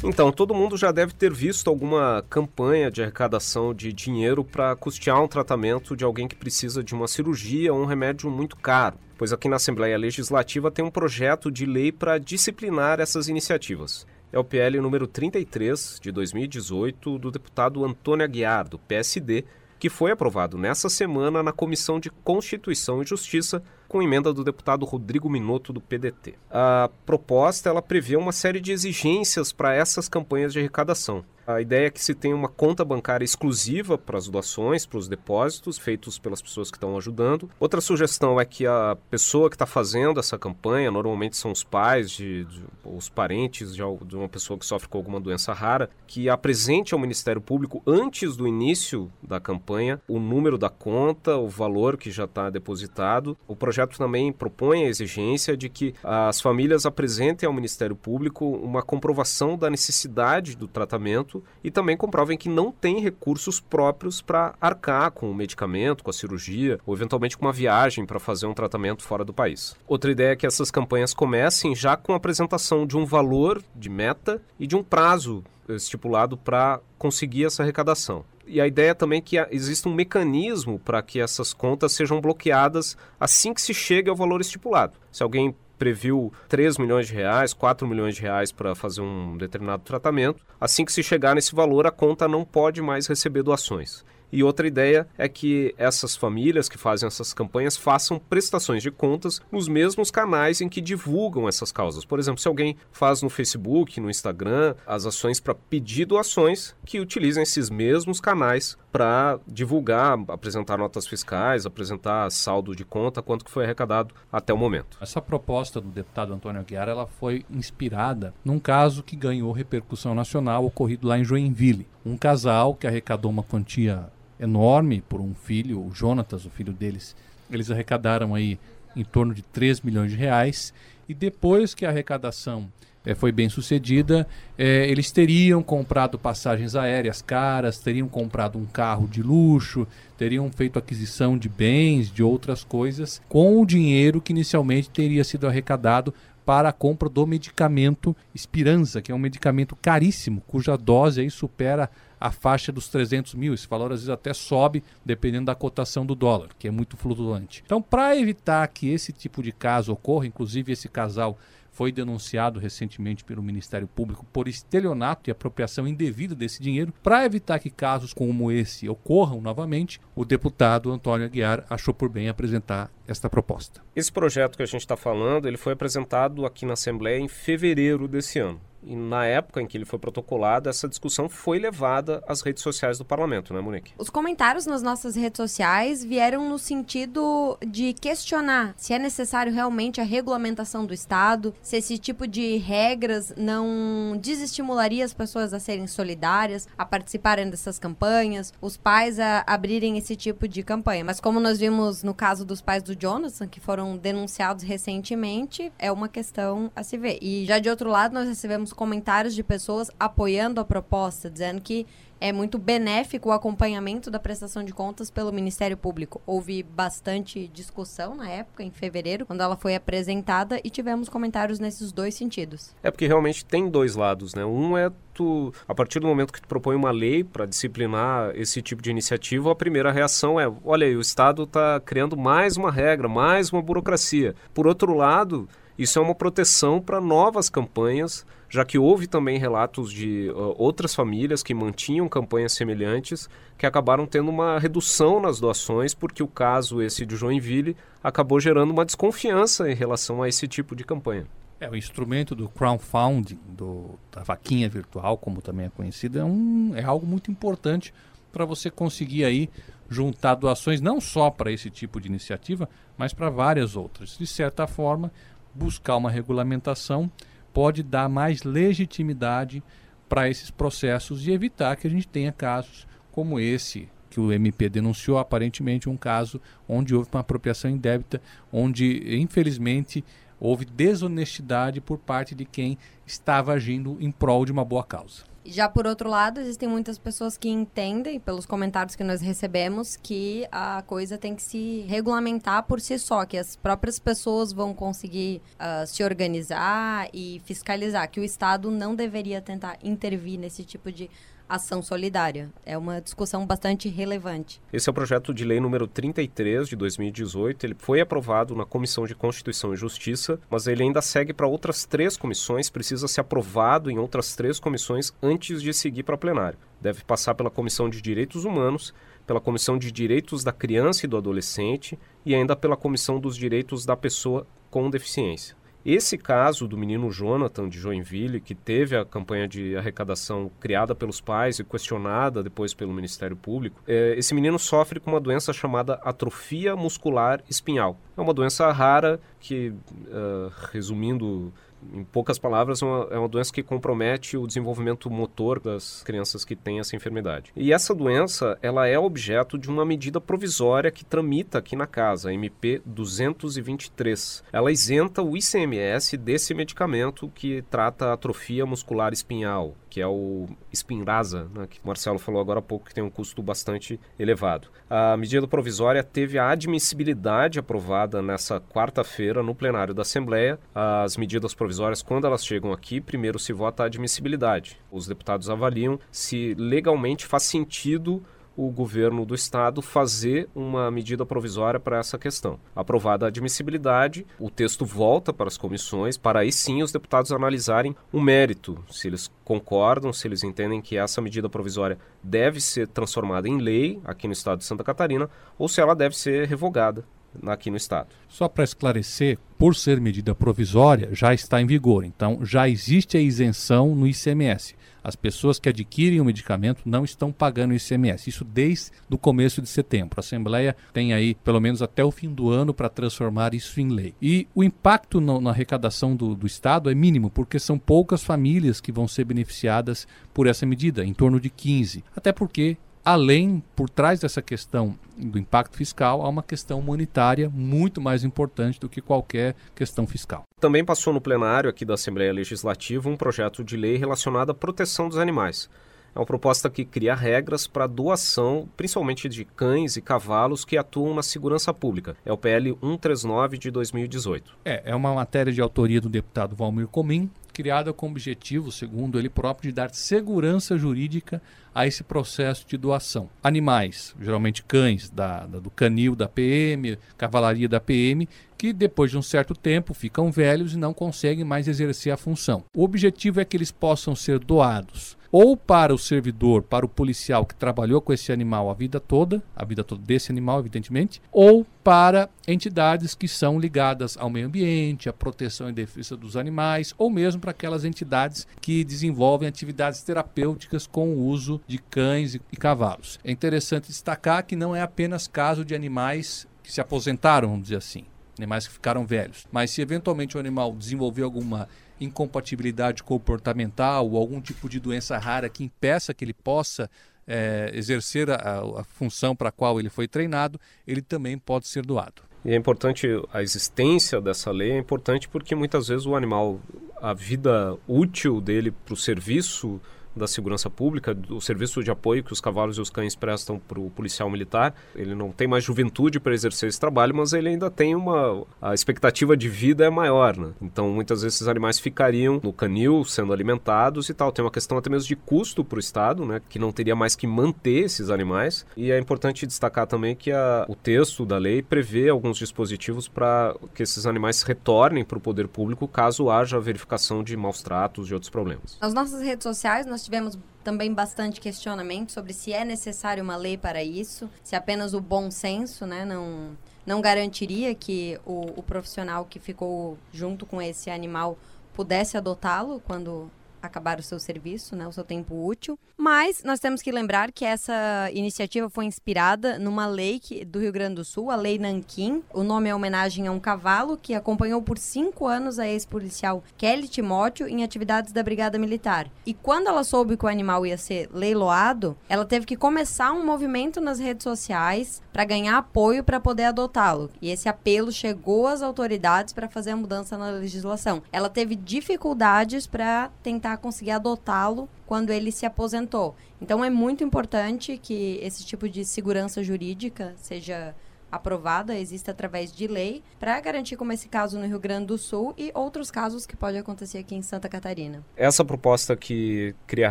Então, 0.03 0.33
todo 0.33 0.55
mundo 0.55 0.79
já 0.79 0.91
deve 0.91 1.13
ter 1.13 1.31
visto 1.31 1.69
alguma 1.69 2.25
campanha 2.31 2.91
de 2.91 3.03
arrecadação 3.03 3.75
de 3.75 3.93
dinheiro 3.93 4.43
para 4.43 4.75
custear 4.75 5.23
um 5.23 5.29
tratamento 5.29 5.95
de 5.95 6.05
alguém 6.05 6.27
que 6.27 6.35
precisa 6.35 6.83
de 6.83 6.95
uma 6.95 7.07
cirurgia 7.07 7.73
ou 7.73 7.83
um 7.83 7.85
remédio 7.85 8.31
muito 8.31 8.57
caro, 8.57 8.97
pois 9.19 9.31
aqui 9.31 9.47
na 9.47 9.57
Assembleia 9.57 9.99
Legislativa 9.99 10.71
tem 10.71 10.83
um 10.83 10.91
projeto 10.91 11.51
de 11.51 11.67
lei 11.67 11.93
para 11.93 12.17
disciplinar 12.17 12.99
essas 12.99 13.29
iniciativas. 13.29 14.07
É 14.33 14.39
o 14.39 14.45
PL 14.45 14.81
número 14.81 15.07
33 15.07 15.99
de 16.01 16.11
2018 16.11 17.19
do 17.19 17.31
deputado 17.31 17.85
Antônio 17.85 18.25
Aguiar, 18.25 18.69
do 18.71 18.79
PSD, 18.79 19.45
que 19.79 19.91
foi 19.91 20.13
aprovado 20.13 20.57
nessa 20.57 20.89
semana 20.89 21.43
na 21.43 21.53
Comissão 21.53 22.01
de 22.01 22.09
Constituição 22.09 23.03
e 23.03 23.07
Justiça 23.07 23.63
com 23.91 24.01
emenda 24.01 24.33
do 24.33 24.45
deputado 24.45 24.87
Rodrigo 24.87 25.29
Minotto 25.29 25.73
do 25.73 25.81
PDT. 25.81 26.37
A 26.49 26.89
proposta 27.05 27.69
ela 27.69 27.83
prevê 27.83 28.15
uma 28.15 28.31
série 28.31 28.61
de 28.61 28.71
exigências 28.71 29.51
para 29.51 29.75
essas 29.75 30.09
campanhas 30.09 30.53
de 30.53 30.61
arrecadação. 30.61 31.25
A 31.47 31.61
ideia 31.61 31.87
é 31.87 31.91
que 31.91 32.03
se 32.03 32.15
tenha 32.15 32.37
uma 32.37 32.49
conta 32.49 32.85
bancária 32.85 33.25
exclusiva 33.25 33.99
para 33.99 34.19
as 34.19 34.29
doações, 34.29 34.87
para 34.87 34.99
os 34.99 35.09
depósitos 35.09 35.79
feitos 35.79 36.19
pelas 36.19 36.41
pessoas 36.41 36.71
que 36.71 36.77
estão 36.77 36.97
ajudando. 36.97 37.51
Outra 37.59 37.81
sugestão 37.81 38.41
é 38.41 38.45
que 38.45 38.67
a 38.67 38.97
pessoa 39.11 39.49
que 39.49 39.57
está 39.57 39.67
fazendo 39.67 40.21
essa 40.21 40.39
campanha, 40.39 40.91
normalmente 40.91 41.37
são 41.37 41.51
os 41.51 41.65
pais, 41.65 42.11
de, 42.11 42.45
de, 42.45 42.63
os 42.85 43.09
parentes 43.09 43.75
de, 43.75 43.83
de 44.07 44.17
uma 44.17 44.29
pessoa 44.29 44.59
que 44.59 44.67
sofre 44.67 44.89
com 44.89 44.99
alguma 44.99 45.21
doença 45.21 45.53
rara, 45.53 45.91
que 46.07 46.29
apresente 46.29 46.95
ao 46.95 47.01
Ministério 47.01 47.41
Público 47.41 47.83
antes 47.87 48.37
do 48.37 48.47
início 48.47 49.11
da 49.23 49.41
campanha 49.41 50.01
o 50.07 50.19
número 50.19 50.59
da 50.59 50.69
conta, 50.69 51.37
o 51.37 51.49
valor 51.49 51.97
que 51.97 52.11
já 52.11 52.25
está 52.25 52.51
depositado. 52.51 53.37
O 53.49 53.57
projeto 53.57 53.99
também 53.99 54.33
propõe 54.33 54.85
a 54.85 54.89
exigência 54.89 55.57
de 55.57 55.69
que 55.69 55.95
as 56.03 56.41
famílias 56.41 56.87
apresentem 56.87 57.47
ao 57.47 57.53
Ministério 57.53 57.97
Público 57.97 58.47
uma 58.47 58.83
comprovação 58.83 59.57
da 59.57 59.71
necessidade 59.71 60.57
do 60.57 60.69
tratamento 60.69 61.40
e 61.63 61.71
também 61.71 61.97
comprovem 61.97 62.37
que 62.37 62.49
não 62.49 62.73
têm 62.73 63.01
recursos 63.01 63.61
próprios 63.61 64.21
para 64.21 64.55
arcar 64.61 65.11
com 65.11 65.31
o 65.31 65.35
medicamento, 65.35 66.05
com 66.05 66.11
a 66.11 66.13
cirurgia 66.13 66.79
ou 66.87 66.95
eventualmente 66.95 67.37
com 67.37 67.47
uma 67.47 67.53
viagem 67.53 68.05
para 68.05 68.19
fazer 68.19 68.47
um 68.47 68.55
tratamento 68.55 69.03
fora 69.03 69.25
do 69.25 69.33
país. 69.33 69.77
Outra 69.87 70.11
ideia 70.11 70.33
é 70.33 70.37
que 70.37 70.47
essas 70.47 70.71
campanhas 70.71 71.15
comecem 71.15 71.75
já 71.75 71.97
com 71.97 72.13
a 72.13 72.17
apresentação 72.17 72.87
de 72.87 72.97
um 72.97 73.05
valor 73.05 73.63
de 73.75 73.89
meta 73.89 74.43
e 74.59 74.67
de 74.67 74.77
um 74.77 74.83
prazo 74.83 75.45
estipulado 75.69 76.37
para 76.37 76.81
conseguir 76.99 77.45
essa 77.45 77.63
arrecadação. 77.63 78.25
E 78.47 78.61
a 78.61 78.67
ideia 78.67 78.95
também 78.95 79.19
é 79.19 79.23
que 79.23 79.39
exista 79.53 79.89
um 79.89 79.95
mecanismo 79.95 80.79
para 80.81 81.01
que 81.03 81.21
essas 81.21 81.53
contas 81.53 81.93
sejam 81.93 82.21
bloqueadas 82.21 82.97
assim 83.19 83.55
que 83.55 83.63
se 83.63 83.73
chegue 83.73 84.11
ao 84.11 84.17
valor 84.17 84.41
estipulado. 84.41 84.95
Se 85.13 85.23
alguém 85.23 85.55
previu 85.81 86.31
3 86.47 86.77
milhões 86.77 87.07
de 87.07 87.15
reais, 87.15 87.55
4 87.55 87.89
milhões 87.89 88.15
de 88.15 88.21
reais 88.21 88.53
para 88.53 88.75
fazer 88.75 89.01
um 89.01 89.39
determinado 89.39 89.83
tratamento, 89.83 90.45
assim 90.61 90.85
que 90.85 90.93
se 90.93 91.03
chegar 91.03 91.35
nesse 91.35 91.55
valor, 91.55 91.87
a 91.87 91.91
conta 91.91 92.29
não 92.29 92.45
pode 92.45 92.83
mais 92.83 93.07
receber 93.07 93.43
doações. 93.43 94.05
E 94.33 94.45
outra 94.45 94.67
ideia 94.67 95.09
é 95.19 95.29
que 95.29 95.75
essas 95.77 96.15
famílias 96.15 96.69
que 96.69 96.79
fazem 96.79 97.07
essas 97.07 97.33
campanhas 97.33 97.77
façam 97.77 98.19
prestações 98.19 98.83
de 98.83 98.91
contas 98.91 99.41
nos 99.51 99.67
mesmos 99.67 100.11
canais 100.11 100.61
em 100.61 100.69
que 100.69 100.81
divulgam 100.81 101.49
essas 101.49 101.73
causas. 101.73 102.05
Por 102.05 102.19
exemplo, 102.19 102.41
se 102.41 102.47
alguém 102.47 102.77
faz 102.93 103.23
no 103.23 103.31
Facebook, 103.31 103.99
no 103.99 104.11
Instagram, 104.11 104.75
as 104.87 105.05
ações 105.05 105.41
para 105.41 105.55
pedir 105.55 106.05
doações, 106.05 106.77
que 106.85 107.01
utilizem 107.01 107.43
esses 107.43 107.71
mesmos 107.71 108.21
canais 108.21 108.79
para 108.93 109.39
divulgar, 109.47 110.19
apresentar 110.29 110.77
notas 110.77 111.07
fiscais, 111.07 111.65
apresentar 111.65 112.31
saldo 112.31 112.75
de 112.75 112.85
conta, 112.85 113.23
quanto 113.23 113.45
que 113.45 113.51
foi 113.51 113.65
arrecadado 113.65 114.15
até 114.33 114.53
o 114.53 114.59
momento. 114.59 114.99
Essa 115.01 115.21
proposta 115.21 115.81
do 115.81 115.89
deputado 115.89 116.33
Antônio 116.33 116.61
Aguiar, 116.61 116.89
ela 116.89 117.07
foi 117.07 117.45
inspirada 117.51 118.35
num 118.45 118.59
caso 118.59 119.03
que 119.03 119.17
ganhou 119.17 119.53
repercussão 119.53 120.15
nacional 120.15 120.65
ocorrido 120.65 121.07
lá 121.07 121.19
em 121.19 121.25
Joinville. 121.25 121.87
Um 122.05 122.17
casal 122.17 122.75
que 122.75 122.87
arrecadou 122.87 123.31
uma 123.31 123.43
quantia 123.43 124.09
enorme 124.39 125.03
por 125.03 125.21
um 125.21 125.35
filho, 125.35 125.85
o 125.85 125.95
Jonatas, 125.95 126.45
o 126.45 126.51
filho 126.51 126.73
deles. 126.73 127.15
Eles 127.51 127.71
arrecadaram 127.71 128.35
aí 128.35 128.59
em 128.97 129.05
torno 129.05 129.35
de 129.35 129.43
3 129.43 129.83
milhões 129.83 130.11
de 130.11 130.17
reais 130.17 130.73
e 131.09 131.15
depois 131.15 131.75
que 131.75 131.85
a 131.85 131.91
arrecadação 131.91 132.71
é, 133.05 133.15
foi 133.15 133.33
bem 133.33 133.49
sucedida, 133.49 134.27
é, 134.59 134.87
eles 134.89 135.11
teriam 135.11 135.63
comprado 135.63 136.19
passagens 136.19 136.75
aéreas 136.75 137.23
caras, 137.23 137.79
teriam 137.79 138.09
comprado 138.09 138.59
um 138.59 138.67
carro 138.67 139.09
de 139.09 139.23
luxo, 139.23 139.87
teriam 140.19 140.51
feito 140.53 140.79
aquisição 140.79 141.39
de 141.39 141.49
bens, 141.49 142.11
de 142.11 142.23
outras 142.23 142.63
coisas, 142.63 143.21
com 143.29 143.61
o 143.61 143.67
dinheiro 143.67 144.21
que 144.21 144.33
inicialmente 144.33 144.91
teria 144.91 145.25
sido 145.25 145.47
arrecadado 145.47 146.13
para 146.45 146.71
a 146.71 146.73
compra 146.73 147.09
do 147.09 147.27
medicamento 147.27 148.17
Espiranza, 148.35 149.01
que 149.01 149.13
é 149.13 149.15
um 149.15 149.19
medicamento 149.19 149.77
caríssimo, 149.77 150.43
cuja 150.47 150.77
dose 150.77 151.21
aí 151.21 151.31
supera 151.31 151.89
a 152.21 152.31
faixa 152.31 152.71
dos 152.71 152.89
300 152.89 153.35
mil. 153.35 153.55
Esse 153.55 153.69
valor 153.69 153.93
às 153.93 154.01
vezes 154.01 154.09
até 154.09 154.35
sobe, 154.35 154.83
dependendo 155.05 155.47
da 155.47 155.55
cotação 155.55 156.05
do 156.05 156.15
dólar, 156.15 156.49
que 156.59 156.69
é 156.69 156.71
muito 156.71 156.97
flutuante. 156.97 157.63
Então, 157.65 157.81
para 157.81 158.17
evitar 158.17 158.67
que 158.69 158.89
esse 158.89 159.13
tipo 159.13 159.43
de 159.43 159.53
caso 159.53 159.93
ocorra, 159.93 160.27
inclusive 160.27 160.73
esse 160.73 160.89
casal 160.89 161.39
foi 161.81 161.91
denunciado 161.91 162.61
recentemente 162.61 163.25
pelo 163.25 163.43
Ministério 163.43 163.89
Público 163.89 164.27
por 164.31 164.47
estelionato 164.47 165.31
e 165.31 165.33
apropriação 165.33 165.89
indevida 165.89 166.35
desse 166.35 166.63
dinheiro. 166.63 166.93
Para 167.03 167.25
evitar 167.25 167.59
que 167.59 167.71
casos 167.71 168.13
como 168.13 168.53
esse 168.53 168.87
ocorram 168.87 169.41
novamente, 169.41 169.99
o 170.15 170.23
deputado 170.23 170.93
Antônio 170.93 171.25
Aguiar 171.25 171.65
achou 171.71 171.95
por 171.95 172.11
bem 172.11 172.29
apresentar 172.29 172.91
esta 173.09 173.31
proposta. 173.31 173.81
Esse 173.97 174.13
projeto 174.13 174.59
que 174.59 174.63
a 174.63 174.67
gente 174.67 174.83
está 174.83 174.95
falando, 174.95 175.49
ele 175.49 175.57
foi 175.57 175.73
apresentado 175.73 176.45
aqui 176.45 176.67
na 176.67 176.75
Assembleia 176.75 177.19
em 177.19 177.29
fevereiro 177.29 178.07
desse 178.07 178.39
ano. 178.39 178.61
E 178.83 178.97
na 178.97 179.27
época 179.27 179.61
em 179.61 179.67
que 179.67 179.77
ele 179.77 179.85
foi 179.85 179.99
protocolado, 179.99 180.69
essa 180.69 180.89
discussão 180.89 181.29
foi 181.29 181.59
levada 181.59 182.23
às 182.27 182.41
redes 182.41 182.63
sociais 182.63 182.99
do 182.99 183.05
parlamento, 183.05 183.53
né, 183.53 183.61
Monique? 183.61 183.93
Os 183.99 184.11
comentários 184.11 184.67
nas 184.67 184.83
nossas 184.83 185.15
redes 185.15 185.37
sociais 185.37 186.05
vieram 186.05 186.49
no 186.49 186.59
sentido 186.59 187.59
de 187.67 187.93
questionar 187.93 188.75
se 188.77 188.93
é 188.93 188.99
necessário 188.99 189.53
realmente 189.53 190.01
a 190.01 190.05
regulamentação 190.05 190.85
do 190.87 190.95
Estado, 190.95 191.55
se 191.63 191.77
esse 191.77 191.99
tipo 191.99 192.27
de 192.27 192.57
regras 192.57 193.33
não 193.37 194.19
desestimularia 194.21 195.05
as 195.05 195.13
pessoas 195.13 195.53
a 195.53 195.61
serem 195.61 195.87
solidárias, 195.87 196.69
a 196.77 196.85
participarem 196.85 197.51
dessas 197.51 197.79
campanhas, 197.79 198.53
os 198.61 198.77
pais 198.77 199.19
a 199.19 199.45
abrirem 199.47 199.99
esse 199.99 200.17
tipo 200.17 200.49
de 200.49 200.63
campanha. 200.63 201.05
Mas 201.05 201.21
como 201.21 201.41
nós 201.41 201.59
vimos 201.59 202.03
no 202.03 202.15
caso 202.15 202.45
dos 202.45 202.61
pais 202.61 202.83
do 202.83 202.95
Jonathan, 202.95 203.47
que 203.47 203.61
foram 203.61 203.97
denunciados 203.97 204.65
recentemente, 204.65 205.73
é 205.79 205.93
uma 205.93 206.09
questão 206.09 206.71
a 206.75 206.83
se 206.83 206.97
ver. 206.97 207.19
E 207.21 207.45
já 207.45 207.59
de 207.59 207.69
outro 207.69 207.91
lado, 207.91 208.15
nós 208.15 208.29
recebemos 208.29 208.70
tivemos 208.71 208.73
comentários 208.73 209.35
de 209.35 209.43
pessoas 209.43 209.91
apoiando 209.99 210.61
a 210.61 210.65
proposta, 210.65 211.31
dizendo 211.31 211.61
que 211.61 211.87
é 212.21 212.33
muito 212.33 212.59
benéfico 212.59 213.31
o 213.31 213.33
acompanhamento 213.33 214.11
da 214.11 214.19
prestação 214.19 214.63
de 214.63 214.75
contas 214.75 215.11
pelo 215.11 215.33
Ministério 215.33 215.77
Público. 215.77 216.21
Houve 216.27 216.63
bastante 216.63 217.49
discussão 217.49 218.15
na 218.15 218.29
época, 218.29 218.63
em 218.63 218.71
fevereiro, 218.71 219.25
quando 219.25 219.41
ela 219.41 219.57
foi 219.57 219.75
apresentada, 219.75 220.61
e 220.63 220.69
tivemos 220.69 221.09
comentários 221.09 221.59
nesses 221.59 221.93
dois 221.93 222.15
sentidos. 222.15 222.75
É 222.83 222.91
porque 222.91 223.07
realmente 223.07 223.45
tem 223.45 223.71
dois 223.71 223.97
lados, 223.97 224.35
né? 224.35 224.45
Um 224.45 224.77
é 224.77 224.91
tu, 225.15 225.53
a 225.67 225.75
partir 225.75 225.99
do 225.99 226.07
momento 226.07 226.33
que 226.33 226.43
tu 226.43 226.49
propõe 226.49 226.77
uma 226.77 226.91
lei 226.91 227.25
para 227.25 227.47
disciplinar 227.47 228.33
esse 228.35 228.61
tipo 228.61 228.83
de 228.83 228.91
iniciativa, 228.91 229.51
a 229.51 229.55
primeira 229.55 229.91
reação 229.91 230.39
é: 230.39 230.51
olha 230.63 230.87
aí, 230.87 230.95
o 230.95 231.01
Estado 231.01 231.45
está 231.45 231.81
criando 231.81 232.19
mais 232.19 232.59
uma 232.59 232.71
regra, 232.71 233.09
mais 233.09 233.51
uma 233.51 233.63
burocracia. 233.63 234.35
Por 234.53 234.67
outro 234.67 234.95
lado, 234.95 235.49
isso 235.83 235.99
é 235.99 236.03
uma 236.03 236.15
proteção 236.15 236.81
para 236.81 237.01
novas 237.01 237.49
campanhas 237.49 238.25
já 238.51 238.65
que 238.65 238.77
houve 238.77 239.07
também 239.07 239.39
relatos 239.39 239.93
de 239.93 240.29
uh, 240.31 240.55
outras 240.59 240.93
famílias 240.93 241.41
que 241.41 241.55
mantinham 241.55 242.09
campanhas 242.09 242.53
semelhantes 242.53 243.31
que 243.57 243.65
acabaram 243.65 244.07
tendo 244.07 244.29
uma 244.29 244.59
redução 244.59 245.21
nas 245.21 245.39
doações, 245.39 245.95
porque 245.95 246.23
o 246.23 246.27
caso 246.27 246.83
esse 246.83 247.07
de 247.07 247.15
Joinville 247.15 247.77
acabou 248.03 248.41
gerando 248.41 248.73
uma 248.73 248.85
desconfiança 248.85 249.71
em 249.71 249.75
relação 249.75 250.21
a 250.21 250.29
esse 250.29 250.49
tipo 250.49 250.75
de 250.75 250.83
campanha. 250.83 251.27
É, 251.61 251.69
o 251.71 251.77
instrumento 251.77 252.35
do 252.35 252.49
crowdfunding, 252.49 253.39
do, 253.47 253.91
da 254.11 254.23
vaquinha 254.23 254.69
virtual, 254.69 255.17
como 255.17 255.41
também 255.41 255.67
é 255.67 255.71
conhecido, 255.71 256.19
é, 256.19 256.25
um, 256.25 256.73
é 256.75 256.83
algo 256.83 257.07
muito 257.07 257.31
importante 257.31 257.95
para 258.33 258.45
você 258.45 258.71
conseguir 258.71 259.25
aí 259.25 259.49
juntar 259.89 260.37
doações 260.37 260.81
não 260.81 261.01
só 261.01 261.31
para 261.31 261.53
esse 261.53 261.69
tipo 261.69 262.01
de 262.01 262.09
iniciativa, 262.09 262.69
mas 262.97 263.13
para 263.13 263.29
várias 263.29 263.77
outras. 263.77 264.17
De 264.17 264.27
certa 264.27 264.67
forma, 264.67 265.13
buscar 265.55 265.97
uma 265.97 266.11
regulamentação 266.11 267.11
pode 267.53 267.83
dar 267.83 268.09
mais 268.09 268.43
legitimidade 268.43 269.63
para 270.09 270.29
esses 270.29 270.51
processos 270.51 271.27
e 271.27 271.31
evitar 271.31 271.77
que 271.77 271.87
a 271.87 271.91
gente 271.91 272.09
tenha 272.09 272.33
casos 272.33 272.87
como 273.13 273.39
esse 273.39 273.89
que 274.09 274.19
o 274.19 274.33
MP 274.33 274.69
denunciou, 274.69 275.19
aparentemente 275.19 275.89
um 275.89 275.97
caso 275.97 276.41
onde 276.69 276.95
houve 276.95 277.09
uma 277.13 277.21
apropriação 277.21 277.71
indébita, 277.71 278.21
onde 278.53 279.17
infelizmente 279.17 280.05
houve 280.41 280.65
desonestidade 280.65 281.81
por 281.81 281.99
parte 281.99 282.35
de 282.35 282.45
quem 282.45 282.79
estava 283.07 283.53
agindo 283.53 283.97
em 284.01 284.11
prol 284.11 284.45
de 284.45 284.51
uma 284.51 284.65
boa 284.65 284.83
causa. 284.83 285.31
Já 285.45 285.69
por 285.69 285.87
outro 285.87 286.09
lado, 286.09 286.39
existem 286.39 286.69
muitas 286.69 286.99
pessoas 286.99 287.39
que 287.39 287.49
entendem, 287.49 288.21
pelos 288.21 288.45
comentários 288.45 288.95
que 288.95 289.03
nós 289.03 289.23
recebemos, 289.23 289.97
que 289.97 290.47
a 290.53 290.83
coisa 290.83 291.17
tem 291.17 291.35
que 291.35 291.43
se 291.43 291.81
regulamentar 291.89 292.65
por 292.65 292.79
si 292.79 292.99
só, 292.99 293.25
que 293.25 293.39
as 293.39 293.57
próprias 293.57 293.99
pessoas 293.99 294.53
vão 294.53 294.75
conseguir 294.75 295.41
uh, 295.55 295.87
se 295.87 296.05
organizar 296.05 297.09
e 297.13 297.41
fiscalizar, 297.47 298.11
que 298.11 298.21
o 298.21 298.25
Estado 298.25 298.71
não 298.71 298.95
deveria 298.95 299.41
tentar 299.41 299.79
intervir 299.83 300.39
nesse 300.39 300.63
tipo 300.63 300.93
de 300.93 301.09
ação 301.51 301.83
solidária. 301.83 302.51
É 302.65 302.79
uma 302.79 303.01
discussão 303.01 303.45
bastante 303.45 303.89
relevante. 303.89 304.63
Esse 304.73 304.89
é 304.89 304.91
o 304.91 304.95
projeto 304.95 305.35
de 305.35 305.45
lei 305.45 305.59
número 305.59 305.87
33 305.87 306.69
de 306.69 306.77
2018. 306.77 307.67
Ele 307.67 307.77
foi 307.77 308.01
aprovado 308.01 308.55
na 308.55 308.65
Comissão 308.65 309.05
de 309.05 309.15
Constituição 309.15 309.75
e 309.75 309.77
Justiça, 309.77 310.39
mas 310.49 310.67
ele 310.67 310.85
ainda 310.85 311.03
segue 311.03 311.33
para 311.33 311.49
outras 311.49 311.85
três 311.85 312.17
comissões, 312.17 312.71
precisa 312.71 313.09
ser 313.09 313.23
aprovado 313.23 313.91
em 313.91 313.99
outras 313.99 314.37
três 314.37 314.61
comissões 314.61 315.13
antes 315.21 315.61
de 315.61 315.75
seguir 315.75 316.05
para 316.05 316.17
plenário. 316.17 316.59
Deve 316.81 317.03
passar 317.05 317.35
pela 317.35 317.51
Comissão 317.51 317.91
de 317.91 318.01
Direitos 318.01 318.45
Humanos, 318.45 318.95
pela 319.27 319.41
Comissão 319.41 319.77
de 319.77 319.93
Direitos 319.93 320.43
da 320.43 320.53
Criança 320.53 321.05
e 321.05 321.09
do 321.09 321.17
Adolescente 321.17 321.99
e 322.25 322.35
ainda 322.35 322.57
pela 322.57 322.77
Comissão 322.77 323.21
dos 323.21 323.37
Direitos 323.37 323.85
da 323.85 323.97
Pessoa 323.97 324.47
com 324.71 324.89
Deficiência. 324.89 325.60
Esse 325.85 326.19
caso 326.19 326.69
do 326.69 326.77
menino 326.77 327.11
Jonathan 327.11 327.69
de 327.69 327.79
Joinville, 327.79 328.41
que 328.41 328.55
teve 328.55 328.97
a 328.97 329.05
campanha 329.05 329.49
de 329.49 329.77
arrecadação 329.77 330.51
criada 330.61 330.95
pelos 330.95 331.21
pais 331.21 331.59
e 331.59 331.65
questionada 331.65 332.43
depois 332.43 332.75
pelo 332.75 332.93
Ministério 332.93 333.37
Público, 333.37 333.83
é, 333.89 334.15
esse 334.17 334.35
menino 334.35 334.59
sofre 334.59 335.01
com 335.01 335.11
uma 335.11 335.21
doença 335.21 335.53
chamada 335.53 335.95
atrofia 336.05 336.77
muscular 336.77 337.43
espinhal. 337.49 337.97
É 338.17 338.21
uma 338.21 338.35
doença 338.35 338.71
rara 338.71 339.19
que, 339.39 339.71
uh, 339.71 340.53
resumindo 340.71 341.51
em 341.93 342.05
poucas 342.05 342.39
palavras, 342.39 342.83
é 342.83 342.85
uma, 342.85 343.09
é 343.11 343.19
uma 343.19 343.29
doença 343.29 343.53
que 343.53 343.63
compromete 343.63 344.37
o 344.37 344.47
desenvolvimento 344.47 345.11
motor 345.11 345.61
das 345.61 346.03
crianças 346.03 346.45
que 346.45 346.55
têm 346.55 346.79
essa 346.81 346.97
enfermidade. 346.97 347.53
E 347.57 347.73
essa 347.73 347.95
doença, 347.95 348.59
ela 348.63 348.87
é 348.87 348.99
objeto 348.99 349.59
de 349.59 349.69
uma 349.69 349.85
medida 349.85 350.21
provisória 350.21 350.91
que 350.91 351.05
tramita 351.05 351.59
aqui 351.59 351.75
na 351.75 351.87
casa, 351.87 352.33
MP 352.33 352.83
223. 352.85 354.45
Ela 354.53 354.71
isenta 354.71 355.23
o 355.23 355.37
ICMS 355.37 356.17
desse 356.17 356.55
medicamento 356.55 357.31
que 357.35 357.63
trata 357.71 358.07
a 358.07 358.13
atrofia 358.13 358.67
muscular 358.67 359.13
espinhal, 359.13 359.75
que 359.89 360.01
é 360.01 360.07
o 360.07 360.47
Spinraza, 360.75 361.49
né, 361.55 361.67
que 361.69 361.81
o 361.83 361.87
Marcelo 361.87 362.19
falou 362.19 362.41
agora 362.41 362.61
há 362.61 362.63
pouco, 362.63 362.87
que 362.87 362.95
tem 362.95 363.03
um 363.03 363.11
custo 363.11 363.43
bastante 363.43 363.99
elevado. 364.19 364.69
A 364.89 365.17
medida 365.17 365.47
provisória 365.47 366.03
teve 366.03 366.39
a 366.39 366.51
admissibilidade 366.51 367.59
aprovada 367.59 368.23
nessa 368.23 368.61
quarta-feira 368.61 369.43
no 369.43 369.55
plenário 369.55 369.95
da 369.95 370.03
Assembleia. 370.03 370.59
As 370.75 371.17
medidas 371.17 371.55
provisórias, 371.55 371.70
quando 372.03 372.27
elas 372.27 372.45
chegam 372.45 372.73
aqui, 372.73 373.01
primeiro 373.01 373.39
se 373.39 373.53
vota 373.53 373.83
a 373.83 373.87
admissibilidade. 373.87 374.79
Os 374.91 375.07
deputados 375.07 375.49
avaliam 375.49 375.99
se 376.11 376.55
legalmente 376.55 377.27
faz 377.27 377.45
sentido 377.45 378.23
o 378.57 378.71
governo 378.71 379.25
do 379.25 379.35
estado 379.35 379.81
fazer 379.81 380.49
uma 380.55 380.91
medida 380.91 381.25
provisória 381.25 381.81
para 381.81 381.99
essa 381.99 382.19
questão. 382.19 382.59
Aprovada 382.77 383.25
a 383.25 383.29
admissibilidade, 383.29 384.27
o 384.39 384.51
texto 384.51 384.85
volta 384.85 385.33
para 385.33 385.49
as 385.49 385.57
comissões 385.57 386.19
para 386.19 386.41
aí 386.41 386.53
sim 386.53 386.83
os 386.83 386.93
deputados 386.93 387.33
analisarem 387.33 387.97
o 388.13 388.21
mérito, 388.21 388.83
se 388.91 389.09
eles 389.09 389.31
concordam, 389.45 390.13
se 390.13 390.29
eles 390.29 390.45
entendem 390.45 390.83
que 390.83 390.97
essa 390.97 391.23
medida 391.23 391.49
provisória 391.49 391.99
deve 392.23 392.61
ser 392.61 392.87
transformada 392.89 393.49
em 393.49 393.59
lei 393.59 393.99
aqui 394.05 394.27
no 394.27 394.33
estado 394.33 394.59
de 394.59 394.65
Santa 394.65 394.85
Catarina 394.85 395.31
ou 395.59 395.69
se 395.69 395.81
ela 395.81 395.95
deve 395.95 396.17
ser 396.17 396.47
revogada 396.47 397.05
aqui 397.47 397.71
no 397.71 397.77
estado. 397.77 398.09
Só 398.29 398.49
para 398.49 398.65
esclarecer, 398.65 399.39
por 399.59 399.75
ser 399.75 400.01
medida 400.01 400.35
provisória, 400.35 401.11
já 401.13 401.35
está 401.35 401.61
em 401.61 401.67
vigor, 401.67 402.05
então 402.05 402.45
já 402.45 402.69
existe 402.69 403.17
a 403.17 403.21
isenção 403.21 403.95
no 403.95 404.07
ICMS. 404.07 404.75
As 405.03 405.17
pessoas 405.17 405.59
que 405.59 405.69
adquirem 405.69 406.21
o 406.21 406.25
medicamento 406.25 406.83
não 406.85 407.05
estão 407.05 407.33
pagando 407.33 407.73
o 407.73 407.75
ICMS. 407.75 408.29
Isso 408.29 408.45
desde 408.45 408.91
o 409.11 409.17
começo 409.17 409.63
de 409.63 409.69
setembro. 409.69 410.15
A 410.17 410.21
Assembleia 410.21 410.77
tem 410.93 411.13
aí 411.13 411.35
pelo 411.35 411.61
menos 411.61 411.83
até 411.83 412.05
o 412.05 412.11
fim 412.11 412.29
do 412.33 412.51
ano 412.51 412.75
para 412.75 412.89
transformar 412.89 413.55
isso 413.55 413.81
em 413.81 413.89
lei. 413.89 414.15
E 414.21 414.47
o 414.55 414.63
impacto 414.63 415.21
no, 415.21 415.41
na 415.41 415.51
arrecadação 415.51 416.15
do, 416.15 416.35
do 416.35 416.47
Estado 416.47 416.91
é 416.91 416.95
mínimo, 416.95 417.31
porque 417.31 417.59
são 417.59 417.79
poucas 417.79 418.23
famílias 418.23 418.81
que 418.81 418.93
vão 418.93 419.09
ser 419.09 419.25
beneficiadas 419.25 420.07
por 420.35 420.47
essa 420.47 420.67
medida, 420.67 421.05
em 421.05 421.15
torno 421.15 421.41
de 421.41 421.49
15. 421.49 422.05
Até 422.15 422.33
porque 422.33 422.77
além, 423.05 423.63
por 423.75 423.89
trás 423.89 424.21
dessa 424.21 424.43
questão 424.43 424.99
do 425.17 425.39
impacto 425.39 425.77
fiscal, 425.77 426.23
há 426.23 426.29
uma 426.29 426.43
questão 426.43 426.79
humanitária 426.79 427.49
muito 427.49 428.01
mais 428.01 428.25
importante 428.25 428.81
do 428.81 428.89
que 428.89 429.01
qualquer 429.01 429.55
questão 429.75 430.07
fiscal. 430.07 430.45
Também 430.59 430.85
passou 430.85 431.13
no 431.13 431.21
plenário 431.21 431.71
aqui 431.71 431.85
da 431.85 431.95
Assembleia 431.95 432.33
Legislativa 432.33 433.09
um 433.09 433.17
projeto 433.17 433.65
de 433.65 433.77
lei 433.77 433.97
relacionado 433.97 434.51
à 434.51 434.55
proteção 434.55 435.09
dos 435.09 435.19
animais. 435.19 435.69
É 436.15 436.19
uma 436.19 436.27
proposta 436.27 436.69
que 436.69 436.85
cria 436.85 437.15
regras 437.15 437.67
para 437.67 437.87
doação, 437.87 438.69
principalmente 438.77 439.29
de 439.29 439.45
cães 439.45 439.97
e 439.97 440.03
cavalos 440.03 440.65
que 440.65 440.77
atuam 440.77 441.15
na 441.15 441.23
segurança 441.23 441.73
pública. 441.73 442.17
É 442.25 442.33
o 442.33 442.37
PL 442.37 442.77
139 442.81 443.59
de 443.59 443.71
2018. 443.71 444.59
É, 444.65 444.83
é 444.87 444.95
uma 444.95 445.15
matéria 445.15 445.53
de 445.53 445.61
autoria 445.61 446.01
do 446.01 446.09
deputado 446.09 446.57
Valmir 446.57 446.89
Comim, 446.89 447.31
criada 447.53 447.93
com 447.93 448.07
o 448.07 448.11
objetivo, 448.11 448.73
segundo 448.73 449.19
ele 449.19 449.29
próprio, 449.29 449.71
de 449.71 449.75
dar 449.75 449.95
segurança 449.95 450.77
jurídica 450.77 451.41
a 451.75 451.87
esse 451.87 452.03
processo 452.03 452.67
de 452.67 452.77
doação. 452.77 453.29
Animais, 453.43 454.15
geralmente 454.21 454.65
cães 454.65 455.11
da, 455.11 455.47
da, 455.47 455.59
do 455.61 455.71
canil 455.71 456.17
da 456.17 456.29
PM, 456.29 456.99
cavalaria 457.17 457.69
da 457.69 457.79
PM, 457.79 458.29
que 458.59 458.73
depois 458.73 459.11
de 459.11 459.19
um 459.19 459.23
certo 459.23 459.55
tempo 459.55 459.95
ficam 459.95 460.31
velhos 460.33 460.75
e 460.75 460.79
não 460.79 460.93
conseguem 460.93 461.45
mais 461.45 461.69
exercer 461.69 462.13
a 462.13 462.17
função. 462.17 462.65
O 462.75 462.83
objetivo 462.83 463.41
é 463.41 463.45
que 463.45 463.57
eles 463.57 463.71
possam 463.71 464.17
ser 464.17 464.39
doados 464.39 465.20
ou 465.33 465.57
para 465.57 465.95
o 465.95 465.99
servidor, 465.99 466.63
para 466.63 466.85
o 466.85 466.89
policial 466.89 467.47
que 467.47 467.55
trabalhou 467.55 468.01
com 468.01 468.13
esse 468.13 468.33
animal 468.33 468.71
a 468.71 468.75
vida 468.75 468.99
toda, 468.99 469.43
a 469.55 469.65
vida 469.65 469.85
toda 469.85 470.03
desse 470.03 470.33
animal, 470.33 470.59
evidentemente, 470.61 471.23
ou 471.31 471.67
para 471.85 472.29
entidades 472.47 473.15
que 473.15 473.29
são 473.29 473.59
ligadas 473.59 474.17
ao 474.17 474.29
meio 474.29 474.47
ambiente, 474.47 475.09
à 475.09 475.13
proteção 475.13 475.69
e 475.69 475.73
defesa 475.73 476.17
dos 476.17 476.37
animais, 476.37 476.95
ou 476.99 477.11
mesmo 477.11 477.41
para 477.41 477.53
aquelas 477.53 477.85
entidades 477.85 478.47
que 478.61 478.85
desenvolvem 478.85 479.49
atividades 479.49 480.03
terapêuticas 480.03 480.87
com 480.87 481.11
o 481.15 481.27
uso 481.27 481.61
de 481.67 481.79
cães 481.79 482.35
e 482.35 482.57
cavalos. 482.57 483.19
É 483.25 483.31
interessante 483.31 483.89
destacar 483.89 484.45
que 484.45 484.57
não 484.57 484.75
é 484.75 484.83
apenas 484.83 485.27
caso 485.27 485.65
de 485.65 485.75
animais 485.75 486.47
que 486.63 486.73
se 486.73 486.81
aposentaram, 486.81 487.49
vamos 487.49 487.65
dizer 487.65 487.77
assim, 487.77 488.05
animais 488.39 488.67
que 488.67 488.73
ficaram 488.73 489.07
velhos, 489.07 489.47
mas 489.53 489.71
se 489.71 489.81
eventualmente 489.81 490.37
o 490.37 490.41
animal 490.41 490.75
desenvolver 490.75 491.23
alguma 491.23 491.69
incompatibilidade 492.01 493.03
comportamental 493.03 494.09
ou 494.09 494.17
algum 494.17 494.41
tipo 494.41 494.69
de 494.69 494.81
doença 494.81 495.19
rara 495.19 495.49
que 495.49 495.63
impeça 495.63 496.15
que 496.15 496.25
ele 496.25 496.35
possa 496.35 496.91
é, 497.27 497.71
exercer 497.75 498.31
a, 498.31 498.61
a 498.81 498.85
função 498.85 499.37
para 499.37 499.51
a 499.51 499.53
qual 499.53 499.79
ele 499.79 499.89
foi 499.89 500.09
treinado, 500.09 500.61
ele 500.87 501.03
também 501.03 501.39
pode 501.39 501.69
ser 501.69 501.85
doado. 501.85 502.23
E 502.45 502.53
é 502.53 502.57
importante 502.57 503.07
a 503.33 503.43
existência 503.43 504.21
dessa 504.21 504.51
lei, 504.51 504.73
é 504.73 504.79
importante 504.79 505.29
porque 505.29 505.55
muitas 505.55 505.89
vezes 505.89 506.07
o 506.07 506.17
animal, 506.17 506.59
a 507.01 507.13
vida 507.13 507.77
útil 507.87 508.41
dele 508.41 508.71
para 508.71 508.95
o 508.95 508.97
serviço 508.97 509.81
da 510.15 510.27
segurança 510.27 510.69
pública, 510.69 511.15
do 511.15 511.41
serviço 511.41 511.83
de 511.83 511.91
apoio 511.91 512.25
que 512.25 512.33
os 512.33 512.41
cavalos 512.41 512.79
e 512.79 512.81
os 512.81 512.91
cães 512.91 513.15
prestam 513.15 513.59
para 513.59 513.79
o 513.79 513.91
policial 513.91 514.29
militar. 514.31 514.75
Ele 514.95 515.15
não 515.15 515.31
tem 515.31 515.47
mais 515.47 515.65
juventude 515.65 516.19
para 516.19 516.35
exercer 516.35 516.69
esse 516.69 516.81
trabalho, 516.81 517.15
mas 517.15 517.33
ele 517.33 517.49
ainda 517.49 517.71
tem 517.71 517.95
uma. 517.95 518.45
A 518.61 518.75
expectativa 518.75 519.37
de 519.37 519.49
vida 519.49 519.85
é 519.85 519.91
maior, 519.91 520.37
né? 520.37 520.53
Então, 520.61 520.91
muitas 520.91 521.23
vezes, 521.23 521.37
esses 521.37 521.49
animais 521.49 521.79
ficariam 521.79 522.41
no 522.43 522.53
canil 522.53 523.05
sendo 523.05 523.33
alimentados 523.33 524.09
e 524.09 524.15
tal. 524.15 524.33
Tem 524.33 524.45
uma 524.45 524.51
questão 524.51 524.79
até 524.79 524.91
mesmo 524.91 525.09
de 525.09 525.17
custo 525.17 525.65
para 525.65 525.77
o 525.77 525.81
Estado, 525.81 526.25
né? 526.25 526.41
Que 526.49 526.59
não 526.59 526.73
teria 526.73 526.97
mais 526.97 527.15
que 527.15 527.27
manter 527.27 527.85
esses 527.85 528.11
animais. 528.11 528.67
E 528.77 528.91
é 528.91 528.99
importante 528.99 529.47
destacar 529.47 529.87
também 529.87 530.15
que 530.15 530.33
a, 530.33 530.67
o 530.69 530.75
texto 530.75 531.25
da 531.25 531.39
lei 531.39 531.63
prevê 531.63 532.09
alguns 532.09 532.39
dispositivos 532.39 533.09
para 533.09 533.55
que 533.75 533.83
esses 533.83 534.07
animais 534.07 534.43
retornem 534.43 535.05
para 535.05 535.19
o 535.19 535.21
poder 535.21 535.49
público 535.49 535.87
caso 535.87 536.31
haja 536.31 536.59
verificação 536.59 537.23
de 537.23 537.37
maus 537.37 537.63
tratos 537.63 538.11
e 538.11 538.15
outros 538.15 538.31
problemas. 538.31 538.79
Nas 538.81 538.95
nossas 538.95 539.23
redes 539.23 539.45
sociais, 539.45 539.87
nós 540.01 540.05
tivemos 540.05 540.39
também 540.65 540.93
bastante 540.93 541.41
questionamento 541.41 542.13
sobre 542.13 542.33
se 542.33 542.53
é 542.53 542.65
necessário 542.65 543.23
uma 543.23 543.37
lei 543.37 543.57
para 543.59 543.83
isso, 543.83 544.31
se 544.43 544.57
apenas 544.57 544.95
o 544.95 545.01
bom 545.01 545.31
senso 545.31 545.85
né, 545.85 546.05
não, 546.05 546.57
não 546.87 547.01
garantiria 547.01 547.75
que 547.75 548.19
o, 548.25 548.53
o 548.57 548.63
profissional 548.63 549.27
que 549.27 549.39
ficou 549.39 549.99
junto 550.13 550.47
com 550.47 550.61
esse 550.61 550.91
animal 550.91 551.39
pudesse 551.75 552.17
adotá-lo 552.17 552.81
quando 552.87 553.31
acabar 553.63 553.99
o 553.99 554.03
seu 554.03 554.19
serviço, 554.19 554.75
né, 554.75 554.87
o 554.87 554.93
seu 554.93 555.05
tempo 555.05 555.47
útil. 555.47 555.79
Mas 555.97 556.43
nós 556.45 556.61
temos 556.61 556.83
que 556.83 556.91
lembrar 556.91 557.31
que 557.33 557.45
essa 557.45 558.11
iniciativa 558.13 558.71
foi 558.71 558.87
inspirada 558.87 559.59
numa 559.59 559.87
lei 559.87 560.19
que, 560.19 560.45
do 560.45 560.61
Rio 560.61 560.73
Grande 560.73 560.97
do 560.97 561.05
Sul, 561.05 561.31
a 561.31 561.37
Lei 561.37 561.59
Nanquim. 561.59 562.23
O 562.33 562.43
nome 562.43 562.69
é 562.69 562.75
homenagem 562.75 563.27
a 563.27 563.33
um 563.33 563.41
cavalo 563.41 563.97
que 563.97 564.15
acompanhou 564.15 564.63
por 564.63 564.79
cinco 564.79 565.27
anos 565.27 565.59
a 565.59 565.69
ex-policial 565.69 566.43
Kelly 566.57 566.89
Timóteo 566.89 567.47
em 567.47 567.63
atividades 567.63 568.13
da 568.13 568.23
Brigada 568.23 568.59
Militar. 568.59 569.11
E 569.27 569.35
quando 569.35 569.69
ela 569.69 569.85
soube 569.85 570.17
que 570.17 570.25
o 570.25 570.29
animal 570.29 570.65
ia 570.65 570.79
ser 570.79 571.09
leiloado, 571.13 571.97
ela 572.09 572.25
teve 572.25 572.47
que 572.47 572.57
começar 572.57 573.13
um 573.13 573.25
movimento 573.25 573.81
nas 573.81 573.99
redes 573.99 574.25
sociais 574.25 575.03
para 575.13 575.25
ganhar 575.25 575.59
apoio 575.59 576.03
para 576.03 576.21
poder 576.21 576.45
adotá-lo. 576.45 577.11
E 577.21 577.31
esse 577.31 577.49
apelo 577.49 577.93
chegou 577.93 578.47
às 578.47 578.63
autoridades 578.63 579.33
para 579.33 579.49
fazer 579.49 579.73
a 579.73 579.77
mudança 579.77 580.17
na 580.17 580.31
legislação. 580.31 581.03
Ela 581.13 581.29
teve 581.29 581.57
dificuldades 581.57 582.67
para 582.67 583.11
tentar 583.23 583.50
conseguir 583.57 583.93
adotá-lo 583.93 584.69
quando 584.87 585.11
ele 585.11 585.31
se 585.33 585.47
aposentou. 585.47 586.15
Então 586.41 586.65
é 586.65 586.71
muito 586.71 587.05
importante 587.05 587.79
que 587.79 588.19
esse 588.23 588.45
tipo 588.45 588.69
de 588.69 588.85
segurança 588.85 589.43
jurídica 589.43 590.15
seja 590.17 590.75
aprovada, 591.11 591.77
existe 591.77 592.11
através 592.11 592.53
de 592.53 592.67
lei, 592.67 593.03
para 593.19 593.39
garantir 593.41 593.77
como 593.77 593.93
esse 593.93 594.09
caso 594.09 594.39
no 594.39 594.47
Rio 594.47 594.61
Grande 594.61 594.87
do 594.87 594.99
Sul 594.99 595.35
e 595.37 595.51
outros 595.55 595.91
casos 595.91 596.25
que 596.25 596.37
podem 596.37 596.61
acontecer 596.61 596.99
aqui 596.99 597.15
em 597.15 597.23
Santa 597.23 597.49
Catarina. 597.49 598.05
Essa 598.17 598.45
proposta 598.45 598.97
que 598.97 599.55
cria 599.67 599.91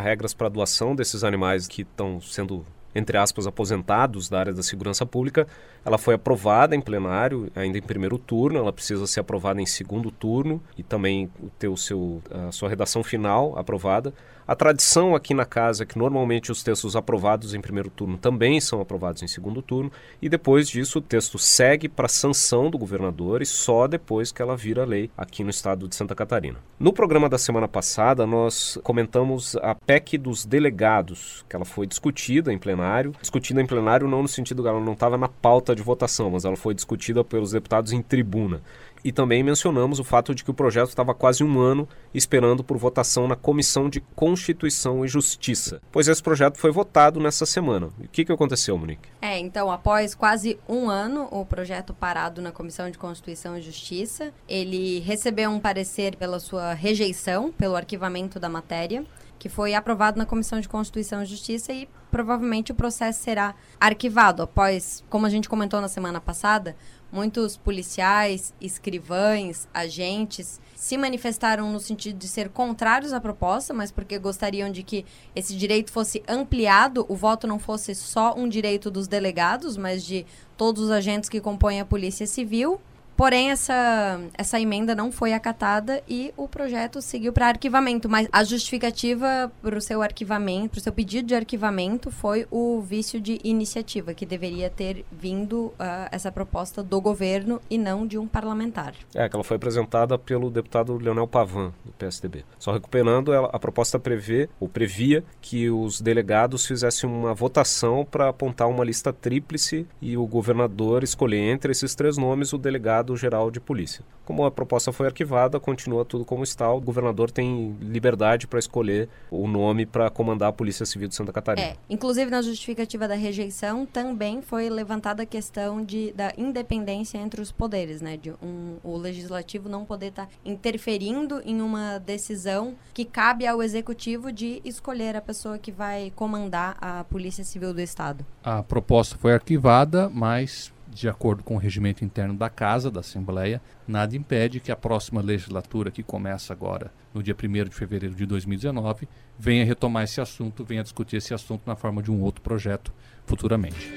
regras 0.00 0.32
para 0.32 0.46
a 0.46 0.50
doação 0.50 0.94
desses 0.94 1.22
animais 1.22 1.68
que 1.68 1.82
estão 1.82 2.20
sendo 2.20 2.64
entre 2.94 3.16
aspas, 3.16 3.46
aposentados 3.46 4.28
da 4.28 4.40
área 4.40 4.52
da 4.52 4.62
segurança 4.62 5.06
pública, 5.06 5.46
ela 5.84 5.98
foi 5.98 6.14
aprovada 6.14 6.74
em 6.74 6.80
plenário, 6.80 7.50
ainda 7.54 7.78
em 7.78 7.82
primeiro 7.82 8.18
turno, 8.18 8.58
ela 8.58 8.72
precisa 8.72 9.06
ser 9.06 9.20
aprovada 9.20 9.60
em 9.60 9.66
segundo 9.66 10.10
turno 10.10 10.60
e 10.76 10.82
também 10.82 11.30
ter 11.58 11.68
o 11.68 11.76
seu, 11.76 12.22
a 12.48 12.52
sua 12.52 12.68
redação 12.68 13.02
final 13.02 13.56
aprovada. 13.58 14.12
A 14.50 14.56
tradição 14.56 15.14
aqui 15.14 15.32
na 15.32 15.44
casa 15.44 15.84
é 15.84 15.86
que 15.86 15.96
normalmente 15.96 16.50
os 16.50 16.60
textos 16.60 16.96
aprovados 16.96 17.54
em 17.54 17.60
primeiro 17.60 17.88
turno 17.88 18.18
também 18.18 18.60
são 18.60 18.80
aprovados 18.80 19.22
em 19.22 19.28
segundo 19.28 19.62
turno, 19.62 19.92
e 20.20 20.28
depois 20.28 20.68
disso 20.68 20.98
o 20.98 21.00
texto 21.00 21.38
segue 21.38 21.88
para 21.88 22.08
sanção 22.08 22.68
do 22.68 22.76
governador 22.76 23.42
e 23.42 23.46
só 23.46 23.86
depois 23.86 24.32
que 24.32 24.42
ela 24.42 24.56
vira 24.56 24.84
lei 24.84 25.08
aqui 25.16 25.44
no 25.44 25.50
estado 25.50 25.86
de 25.86 25.94
Santa 25.94 26.16
Catarina. 26.16 26.58
No 26.80 26.92
programa 26.92 27.28
da 27.28 27.38
semana 27.38 27.68
passada, 27.68 28.26
nós 28.26 28.76
comentamos 28.82 29.54
a 29.54 29.72
PEC 29.72 30.18
dos 30.18 30.44
delegados, 30.44 31.44
que 31.48 31.54
ela 31.54 31.64
foi 31.64 31.86
discutida 31.86 32.52
em 32.52 32.58
plenário. 32.58 33.14
Discutida 33.20 33.62
em 33.62 33.66
plenário 33.66 34.08
não 34.08 34.22
no 34.22 34.28
sentido 34.28 34.64
que 34.64 34.68
ela 34.68 34.80
não 34.80 34.94
estava 34.94 35.16
na 35.16 35.28
pauta 35.28 35.76
de 35.76 35.82
votação, 35.84 36.28
mas 36.28 36.44
ela 36.44 36.56
foi 36.56 36.74
discutida 36.74 37.22
pelos 37.22 37.52
deputados 37.52 37.92
em 37.92 38.02
tribuna. 38.02 38.60
E 39.04 39.12
também 39.12 39.42
mencionamos 39.42 39.98
o 39.98 40.04
fato 40.04 40.34
de 40.34 40.44
que 40.44 40.50
o 40.50 40.54
projeto 40.54 40.88
estava 40.88 41.14
quase 41.14 41.42
um 41.42 41.58
ano 41.58 41.88
esperando 42.12 42.62
por 42.62 42.76
votação 42.76 43.26
na 43.26 43.36
Comissão 43.36 43.88
de 43.88 44.00
Constituição 44.00 45.04
e 45.04 45.08
Justiça, 45.08 45.80
pois 45.90 46.08
esse 46.08 46.22
projeto 46.22 46.58
foi 46.58 46.70
votado 46.70 47.18
nessa 47.20 47.46
semana. 47.46 47.88
E 48.00 48.04
o 48.04 48.08
que, 48.08 48.24
que 48.24 48.32
aconteceu, 48.32 48.76
Monique? 48.76 49.08
É, 49.22 49.38
então, 49.38 49.70
após 49.70 50.14
quase 50.14 50.58
um 50.68 50.90
ano, 50.90 51.28
o 51.30 51.44
projeto 51.44 51.94
parado 51.94 52.42
na 52.42 52.52
Comissão 52.52 52.90
de 52.90 52.98
Constituição 52.98 53.56
e 53.56 53.62
Justiça, 53.62 54.32
ele 54.48 55.00
recebeu 55.00 55.50
um 55.50 55.60
parecer 55.60 56.16
pela 56.16 56.38
sua 56.38 56.74
rejeição, 56.74 57.52
pelo 57.52 57.76
arquivamento 57.76 58.38
da 58.38 58.48
matéria 58.48 59.04
que 59.40 59.48
foi 59.48 59.72
aprovado 59.72 60.18
na 60.18 60.26
Comissão 60.26 60.60
de 60.60 60.68
Constituição 60.68 61.22
e 61.22 61.26
Justiça 61.26 61.72
e 61.72 61.88
provavelmente 62.10 62.72
o 62.72 62.74
processo 62.74 63.22
será 63.22 63.54
arquivado 63.80 64.42
após, 64.42 65.02
como 65.08 65.24
a 65.24 65.30
gente 65.30 65.48
comentou 65.48 65.80
na 65.80 65.88
semana 65.88 66.20
passada, 66.20 66.76
muitos 67.12 67.56
policiais, 67.56 68.54
escrivães, 68.60 69.68
agentes 69.72 70.60
se 70.74 70.96
manifestaram 70.96 71.70
no 71.70 71.78
sentido 71.78 72.18
de 72.18 72.26
ser 72.26 72.48
contrários 72.48 73.12
à 73.12 73.20
proposta, 73.20 73.74
mas 73.74 73.90
porque 73.90 74.18
gostariam 74.18 74.70
de 74.70 74.82
que 74.82 75.04
esse 75.34 75.54
direito 75.54 75.92
fosse 75.92 76.22
ampliado, 76.26 77.04
o 77.08 77.14
voto 77.14 77.46
não 77.46 77.58
fosse 77.58 77.94
só 77.94 78.34
um 78.36 78.48
direito 78.48 78.90
dos 78.90 79.06
delegados, 79.06 79.76
mas 79.76 80.04
de 80.04 80.24
todos 80.56 80.84
os 80.84 80.90
agentes 80.90 81.28
que 81.28 81.40
compõem 81.40 81.80
a 81.80 81.84
Polícia 81.84 82.26
Civil. 82.26 82.80
Porém, 83.20 83.50
essa, 83.50 84.18
essa 84.32 84.58
emenda 84.58 84.94
não 84.94 85.12
foi 85.12 85.34
acatada 85.34 86.02
e 86.08 86.32
o 86.38 86.48
projeto 86.48 87.02
seguiu 87.02 87.34
para 87.34 87.48
arquivamento. 87.48 88.08
Mas 88.08 88.26
a 88.32 88.42
justificativa 88.42 89.52
para 89.60 89.76
o 89.76 89.80
seu 89.82 90.00
arquivamento, 90.00 90.70
para 90.70 90.78
o 90.78 90.80
seu 90.80 90.90
pedido 90.90 91.28
de 91.28 91.34
arquivamento, 91.34 92.10
foi 92.10 92.46
o 92.50 92.80
vício 92.80 93.20
de 93.20 93.38
iniciativa, 93.44 94.14
que 94.14 94.24
deveria 94.24 94.70
ter 94.70 95.04
vindo 95.12 95.66
uh, 95.66 96.08
essa 96.10 96.32
proposta 96.32 96.82
do 96.82 96.98
governo 96.98 97.60
e 97.68 97.76
não 97.76 98.06
de 98.06 98.16
um 98.16 98.26
parlamentar. 98.26 98.94
É, 99.14 99.28
que 99.28 99.36
ela 99.36 99.44
foi 99.44 99.58
apresentada 99.58 100.18
pelo 100.18 100.50
deputado 100.50 100.96
Leonel 100.96 101.28
Pavan, 101.28 101.74
do 101.84 101.92
PSDB. 101.92 102.42
Só 102.58 102.72
recuperando, 102.72 103.34
ela, 103.34 103.50
a 103.52 103.58
proposta 103.58 103.98
prevê, 103.98 104.48
ou 104.58 104.66
previa, 104.66 105.22
que 105.42 105.68
os 105.68 106.00
delegados 106.00 106.64
fizessem 106.64 107.06
uma 107.06 107.34
votação 107.34 108.02
para 108.02 108.30
apontar 108.30 108.66
uma 108.66 108.82
lista 108.82 109.12
tríplice 109.12 109.86
e 110.00 110.16
o 110.16 110.26
governador 110.26 111.04
escolher 111.04 111.50
entre 111.50 111.72
esses 111.72 111.94
três 111.94 112.16
nomes 112.16 112.54
o 112.54 112.58
delegado 112.58 113.09
Delegado-Geral 113.10 113.50
de 113.50 113.60
Polícia. 113.60 114.04
Como 114.24 114.44
a 114.44 114.50
proposta 114.50 114.92
foi 114.92 115.06
arquivada, 115.06 115.58
continua 115.58 116.04
tudo 116.04 116.24
como 116.24 116.44
está. 116.44 116.70
O 116.72 116.80
governador 116.80 117.30
tem 117.30 117.76
liberdade 117.80 118.46
para 118.46 118.58
escolher 118.58 119.08
o 119.30 119.48
nome 119.48 119.84
para 119.84 120.08
comandar 120.08 120.50
a 120.50 120.52
Polícia 120.52 120.86
Civil 120.86 121.08
de 121.08 121.14
Santa 121.14 121.32
Catarina. 121.32 121.66
É, 121.66 121.76
inclusive 121.88 122.30
na 122.30 122.40
justificativa 122.40 123.08
da 123.08 123.14
rejeição 123.14 123.84
também 123.84 124.40
foi 124.40 124.70
levantada 124.70 125.24
a 125.24 125.26
questão 125.26 125.84
de, 125.84 126.12
da 126.12 126.32
independência 126.38 127.18
entre 127.18 127.40
os 127.40 127.50
poderes, 127.50 128.00
né? 128.00 128.16
De 128.16 128.30
um, 128.42 128.76
o 128.84 128.96
legislativo 128.96 129.68
não 129.68 129.84
poder 129.84 130.08
estar 130.08 130.26
tá 130.26 130.32
interferindo 130.44 131.42
em 131.44 131.60
uma 131.60 131.98
decisão 131.98 132.74
que 132.94 133.04
cabe 133.04 133.46
ao 133.46 133.62
executivo 133.62 134.30
de 134.30 134.60
escolher 134.64 135.16
a 135.16 135.20
pessoa 135.20 135.58
que 135.58 135.72
vai 135.72 136.12
comandar 136.14 136.76
a 136.80 137.02
Polícia 137.04 137.42
Civil 137.42 137.74
do 137.74 137.80
Estado. 137.80 138.24
A 138.44 138.62
proposta 138.62 139.16
foi 139.18 139.32
arquivada, 139.32 140.08
mas 140.08 140.72
de 140.92 141.08
acordo 141.08 141.42
com 141.42 141.54
o 141.54 141.58
regimento 141.58 142.04
interno 142.04 142.34
da 142.34 142.50
Casa, 142.50 142.90
da 142.90 143.00
Assembleia, 143.00 143.60
nada 143.86 144.16
impede 144.16 144.60
que 144.60 144.72
a 144.72 144.76
próxima 144.76 145.20
legislatura, 145.20 145.90
que 145.90 146.02
começa 146.02 146.52
agora 146.52 146.92
no 147.14 147.22
dia 147.22 147.34
1 147.34 147.64
de 147.64 147.74
fevereiro 147.74 148.14
de 148.14 148.26
2019, 148.26 149.08
venha 149.38 149.64
retomar 149.64 150.04
esse 150.04 150.20
assunto, 150.20 150.64
venha 150.64 150.82
discutir 150.82 151.16
esse 151.16 151.32
assunto 151.32 151.62
na 151.66 151.76
forma 151.76 152.02
de 152.02 152.10
um 152.10 152.20
outro 152.20 152.42
projeto 152.42 152.92
futuramente. 153.24 153.92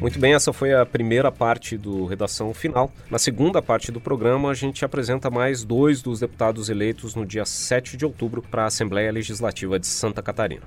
Muito 0.00 0.18
bem, 0.18 0.34
essa 0.34 0.52
foi 0.52 0.74
a 0.74 0.84
primeira 0.84 1.32
parte 1.32 1.78
do 1.78 2.04
Redação 2.04 2.52
Final. 2.52 2.92
Na 3.10 3.18
segunda 3.18 3.62
parte 3.62 3.90
do 3.90 3.98
programa, 3.98 4.50
a 4.50 4.54
gente 4.54 4.84
apresenta 4.84 5.30
mais 5.30 5.64
dois 5.64 6.02
dos 6.02 6.20
deputados 6.20 6.68
eleitos 6.68 7.14
no 7.14 7.24
dia 7.24 7.46
7 7.46 7.96
de 7.96 8.04
outubro 8.04 8.42
para 8.42 8.64
a 8.64 8.66
Assembleia 8.66 9.10
Legislativa 9.10 9.78
de 9.78 9.86
Santa 9.86 10.22
Catarina. 10.22 10.64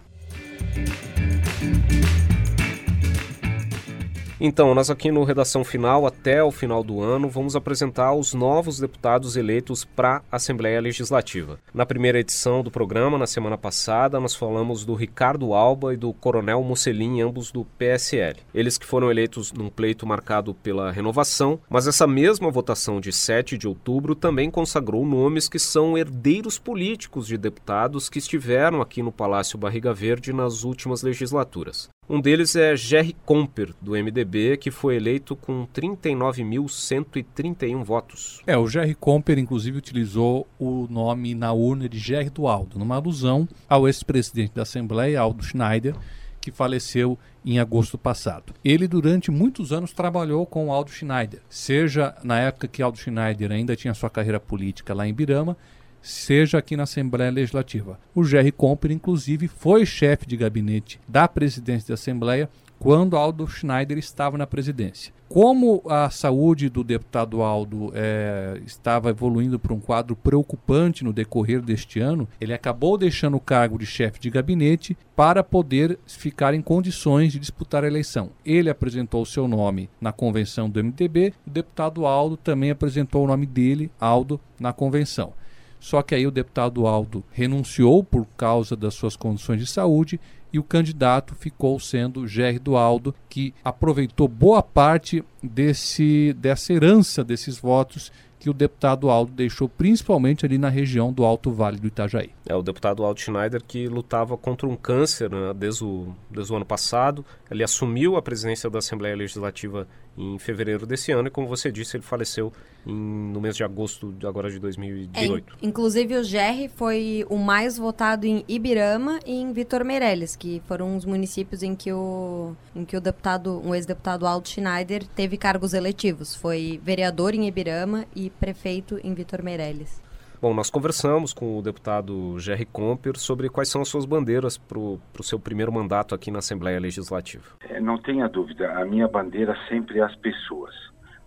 Então, 4.39 4.75
nós 4.75 4.91
aqui 4.91 5.09
no 5.09 5.23
Redação 5.23 5.63
Final, 5.63 6.05
até 6.05 6.43
o 6.43 6.51
final 6.51 6.83
do 6.83 7.01
ano, 7.01 7.27
vamos 7.27 7.55
apresentar 7.55 8.13
os 8.13 8.35
novos 8.35 8.79
deputados 8.79 9.35
eleitos 9.35 9.83
para 9.83 10.21
a 10.31 10.35
Assembleia 10.35 10.79
Legislativa. 10.79 11.57
Na 11.73 11.87
primeira 11.87 12.19
edição 12.19 12.61
do 12.61 12.69
programa, 12.69 13.17
na 13.17 13.25
semana 13.25 13.57
passada, 13.57 14.19
nós 14.19 14.35
falamos 14.35 14.85
do 14.85 14.93
Ricardo 14.93 15.55
Alba 15.55 15.95
e 15.95 15.97
do 15.97 16.13
Coronel 16.13 16.61
Mussolini, 16.61 17.19
ambos 17.19 17.51
do 17.51 17.65
PSL. 17.65 18.37
Eles 18.53 18.77
que 18.77 18.85
foram 18.85 19.09
eleitos 19.09 19.51
num 19.51 19.69
pleito 19.69 20.05
marcado 20.05 20.53
pela 20.53 20.91
renovação, 20.91 21.59
mas 21.67 21.87
essa 21.87 22.05
mesma 22.05 22.51
votação 22.51 23.01
de 23.01 23.11
7 23.11 23.57
de 23.57 23.67
outubro 23.67 24.13
também 24.13 24.51
consagrou 24.51 25.03
nomes 25.03 25.49
que 25.49 25.57
são 25.57 25.97
herdeiros 25.97 26.59
políticos 26.59 27.25
de 27.25 27.39
deputados 27.39 28.07
que 28.07 28.19
estiveram 28.19 28.81
aqui 28.81 29.01
no 29.01 29.11
Palácio 29.11 29.57
Barriga 29.57 29.95
Verde 29.95 30.31
nas 30.31 30.63
últimas 30.63 31.01
legislaturas. 31.01 31.89
Um 32.09 32.21
deles 32.21 32.55
é 32.55 32.73
Jerry 32.73 33.13
Comper, 33.25 33.73
do 33.81 33.91
MDB, 33.91 34.26
que 34.59 34.71
foi 34.71 34.95
eleito 34.95 35.35
com 35.35 35.67
39.131 35.73 37.83
votos. 37.83 38.41
É, 38.45 38.55
o 38.57 38.67
Jerry 38.67 38.95
Comper, 38.95 39.39
inclusive, 39.39 39.77
utilizou 39.77 40.47
o 40.59 40.87
nome 40.89 41.35
na 41.35 41.53
urna 41.53 41.87
de 41.89 41.97
Jerry 41.97 42.29
do 42.29 42.47
Aldo, 42.47 42.77
numa 42.77 42.95
alusão 42.95 43.47
ao 43.67 43.87
ex-presidente 43.87 44.53
da 44.53 44.61
Assembleia, 44.63 45.19
Aldo 45.19 45.43
Schneider, 45.43 45.95
que 46.39 46.51
faleceu 46.51 47.17
em 47.43 47.59
agosto 47.59 47.97
passado. 47.97 48.53
Ele, 48.63 48.87
durante 48.87 49.31
muitos 49.31 49.73
anos, 49.73 49.91
trabalhou 49.91 50.45
com 50.45 50.67
o 50.67 50.71
Aldo 50.71 50.91
Schneider, 50.91 51.41
seja 51.49 52.15
na 52.23 52.39
época 52.39 52.67
que 52.67 52.81
Aldo 52.81 52.97
Schneider 52.97 53.51
ainda 53.51 53.75
tinha 53.75 53.93
sua 53.93 54.09
carreira 54.09 54.39
política 54.39 54.93
lá 54.93 55.07
em 55.07 55.13
Birama, 55.13 55.57
seja 56.01 56.57
aqui 56.57 56.77
na 56.77 56.83
Assembleia 56.83 57.31
Legislativa. 57.31 57.99
O 58.15 58.23
Jerry 58.23 58.51
Comper, 58.51 58.91
inclusive, 58.91 59.47
foi 59.47 59.85
chefe 59.85 60.25
de 60.25 60.37
gabinete 60.37 60.99
da 61.07 61.27
presidência 61.27 61.89
da 61.89 61.93
Assembleia 61.95 62.49
quando 62.79 63.15
Aldo 63.15 63.47
Schneider 63.47 63.97
estava 63.97 64.37
na 64.37 64.47
presidência. 64.47 65.13
Como 65.27 65.81
a 65.89 66.09
saúde 66.09 66.69
do 66.69 66.85
deputado 66.85 67.41
Aldo 67.41 67.91
é, 67.93 68.61
estava 68.65 69.09
evoluindo 69.09 69.59
para 69.59 69.73
um 69.73 69.79
quadro 69.79 70.15
preocupante 70.15 71.03
no 71.03 71.11
decorrer 71.11 71.61
deste 71.61 71.99
ano, 71.99 72.27
ele 72.39 72.53
acabou 72.53 72.97
deixando 72.97 73.35
o 73.35 73.41
cargo 73.41 73.77
de 73.77 73.85
chefe 73.85 74.21
de 74.21 74.29
gabinete 74.29 74.97
para 75.15 75.43
poder 75.43 75.99
ficar 76.07 76.53
em 76.53 76.61
condições 76.61 77.33
de 77.33 77.39
disputar 77.39 77.83
a 77.83 77.87
eleição. 77.87 78.29
Ele 78.45 78.69
apresentou 78.69 79.21
o 79.21 79.25
seu 79.25 79.49
nome 79.49 79.89
na 79.99 80.13
convenção 80.13 80.69
do 80.69 80.81
MDB, 80.81 81.33
o 81.45 81.49
deputado 81.49 82.05
Aldo 82.05 82.37
também 82.37 82.71
apresentou 82.71 83.25
o 83.25 83.27
nome 83.27 83.45
dele, 83.45 83.91
Aldo, 83.99 84.39
na 84.57 84.71
convenção. 84.71 85.33
Só 85.79 86.01
que 86.01 86.15
aí 86.15 86.25
o 86.25 86.31
deputado 86.31 86.87
Aldo 86.87 87.23
renunciou 87.31 88.03
por 88.03 88.25
causa 88.37 88.75
das 88.75 88.93
suas 88.93 89.15
condições 89.15 89.59
de 89.59 89.67
saúde 89.67 90.19
e 90.51 90.59
o 90.59 90.63
candidato 90.63 91.35
ficou 91.35 91.79
sendo 91.79 92.27
Gerry 92.27 92.61
Aldo, 92.75 93.13
que 93.29 93.53
aproveitou 93.63 94.27
boa 94.27 94.63
parte 94.63 95.23
desse, 95.43 96.33
dessa 96.33 96.73
herança 96.73 97.23
desses 97.23 97.59
votos 97.59 98.11
que 98.39 98.49
o 98.49 98.53
deputado 98.53 99.09
Aldo 99.09 99.31
deixou 99.31 99.67
principalmente 99.67 100.45
ali 100.45 100.57
na 100.57 100.69
região 100.69 101.11
do 101.11 101.25
Alto 101.25 101.51
Vale 101.51 101.79
do 101.79 101.87
Itajaí. 101.87 102.29
É 102.47 102.55
o 102.55 102.61
deputado 102.61 103.03
Aldo 103.03 103.19
Schneider 103.19 103.61
que 103.63 103.87
lutava 103.87 104.37
contra 104.37 104.67
um 104.67 104.75
câncer 104.75 105.29
né, 105.29 105.53
desde, 105.55 105.83
o, 105.83 106.15
desde 106.29 106.53
o 106.53 106.55
ano 106.55 106.65
passado. 106.65 107.25
Ele 107.49 107.63
assumiu 107.63 108.15
a 108.15 108.21
presidência 108.21 108.69
da 108.69 108.79
Assembleia 108.79 109.15
Legislativa 109.15 109.87
em 110.17 110.39
fevereiro 110.39 110.85
desse 110.85 111.11
ano 111.11 111.27
e, 111.27 111.31
como 111.31 111.47
você 111.47 111.71
disse, 111.71 111.95
ele 111.95 112.03
faleceu 112.03 112.51
em, 112.85 112.93
no 112.93 113.39
mês 113.39 113.55
de 113.55 113.63
agosto 113.63 114.11
de 114.13 114.25
agora 114.25 114.49
de 114.49 114.59
2018. 114.59 115.57
É, 115.61 115.65
inclusive 115.65 116.17
o 116.17 116.21
GR 116.21 116.69
foi 116.75 117.25
o 117.29 117.37
mais 117.37 117.77
votado 117.77 118.25
em 118.25 118.43
Ibirama 118.47 119.19
e 119.25 119.33
em 119.33 119.53
Vitor 119.53 119.85
Meirelles, 119.85 120.35
que 120.35 120.61
foram 120.67 120.97
os 120.97 121.05
municípios 121.05 121.61
em 121.61 121.75
que 121.75 121.91
o, 121.91 122.55
em 122.75 122.83
que 122.83 122.97
o 122.97 123.01
deputado, 123.01 123.61
um 123.63 123.75
ex-deputado 123.75 124.25
Aldo 124.25 124.49
Schneider 124.49 125.05
teve 125.07 125.37
cargos 125.37 125.73
eletivos. 125.73 126.33
Foi 126.35 126.79
vereador 126.83 127.35
em 127.35 127.47
Ibirama 127.47 128.05
e 128.15 128.29
prefeito 128.29 128.99
em 129.03 129.13
Vitor 129.13 129.43
Meirelles. 129.43 130.06
Bom, 130.39 130.53
nós 130.53 130.69
conversamos 130.69 131.33
com 131.33 131.57
o 131.57 131.63
deputado 131.63 132.37
Jerry 132.37 132.65
Comper 132.65 133.17
sobre 133.17 133.49
quais 133.49 133.69
são 133.69 133.81
as 133.81 133.87
suas 133.87 134.05
bandeiras 134.05 134.55
para 134.55 134.77
o 134.77 134.99
seu 135.23 135.39
primeiro 135.39 135.71
mandato 135.73 136.13
aqui 136.13 136.29
na 136.29 136.39
Assembleia 136.39 136.79
Legislativa. 136.79 137.43
É, 137.67 137.79
não 137.79 137.97
tenha 137.97 138.29
dúvida, 138.29 138.71
a 138.73 138.85
minha 138.85 139.07
bandeira 139.07 139.57
sempre 139.67 139.97
é 139.97 140.03
as 140.03 140.15
pessoas. 140.17 140.75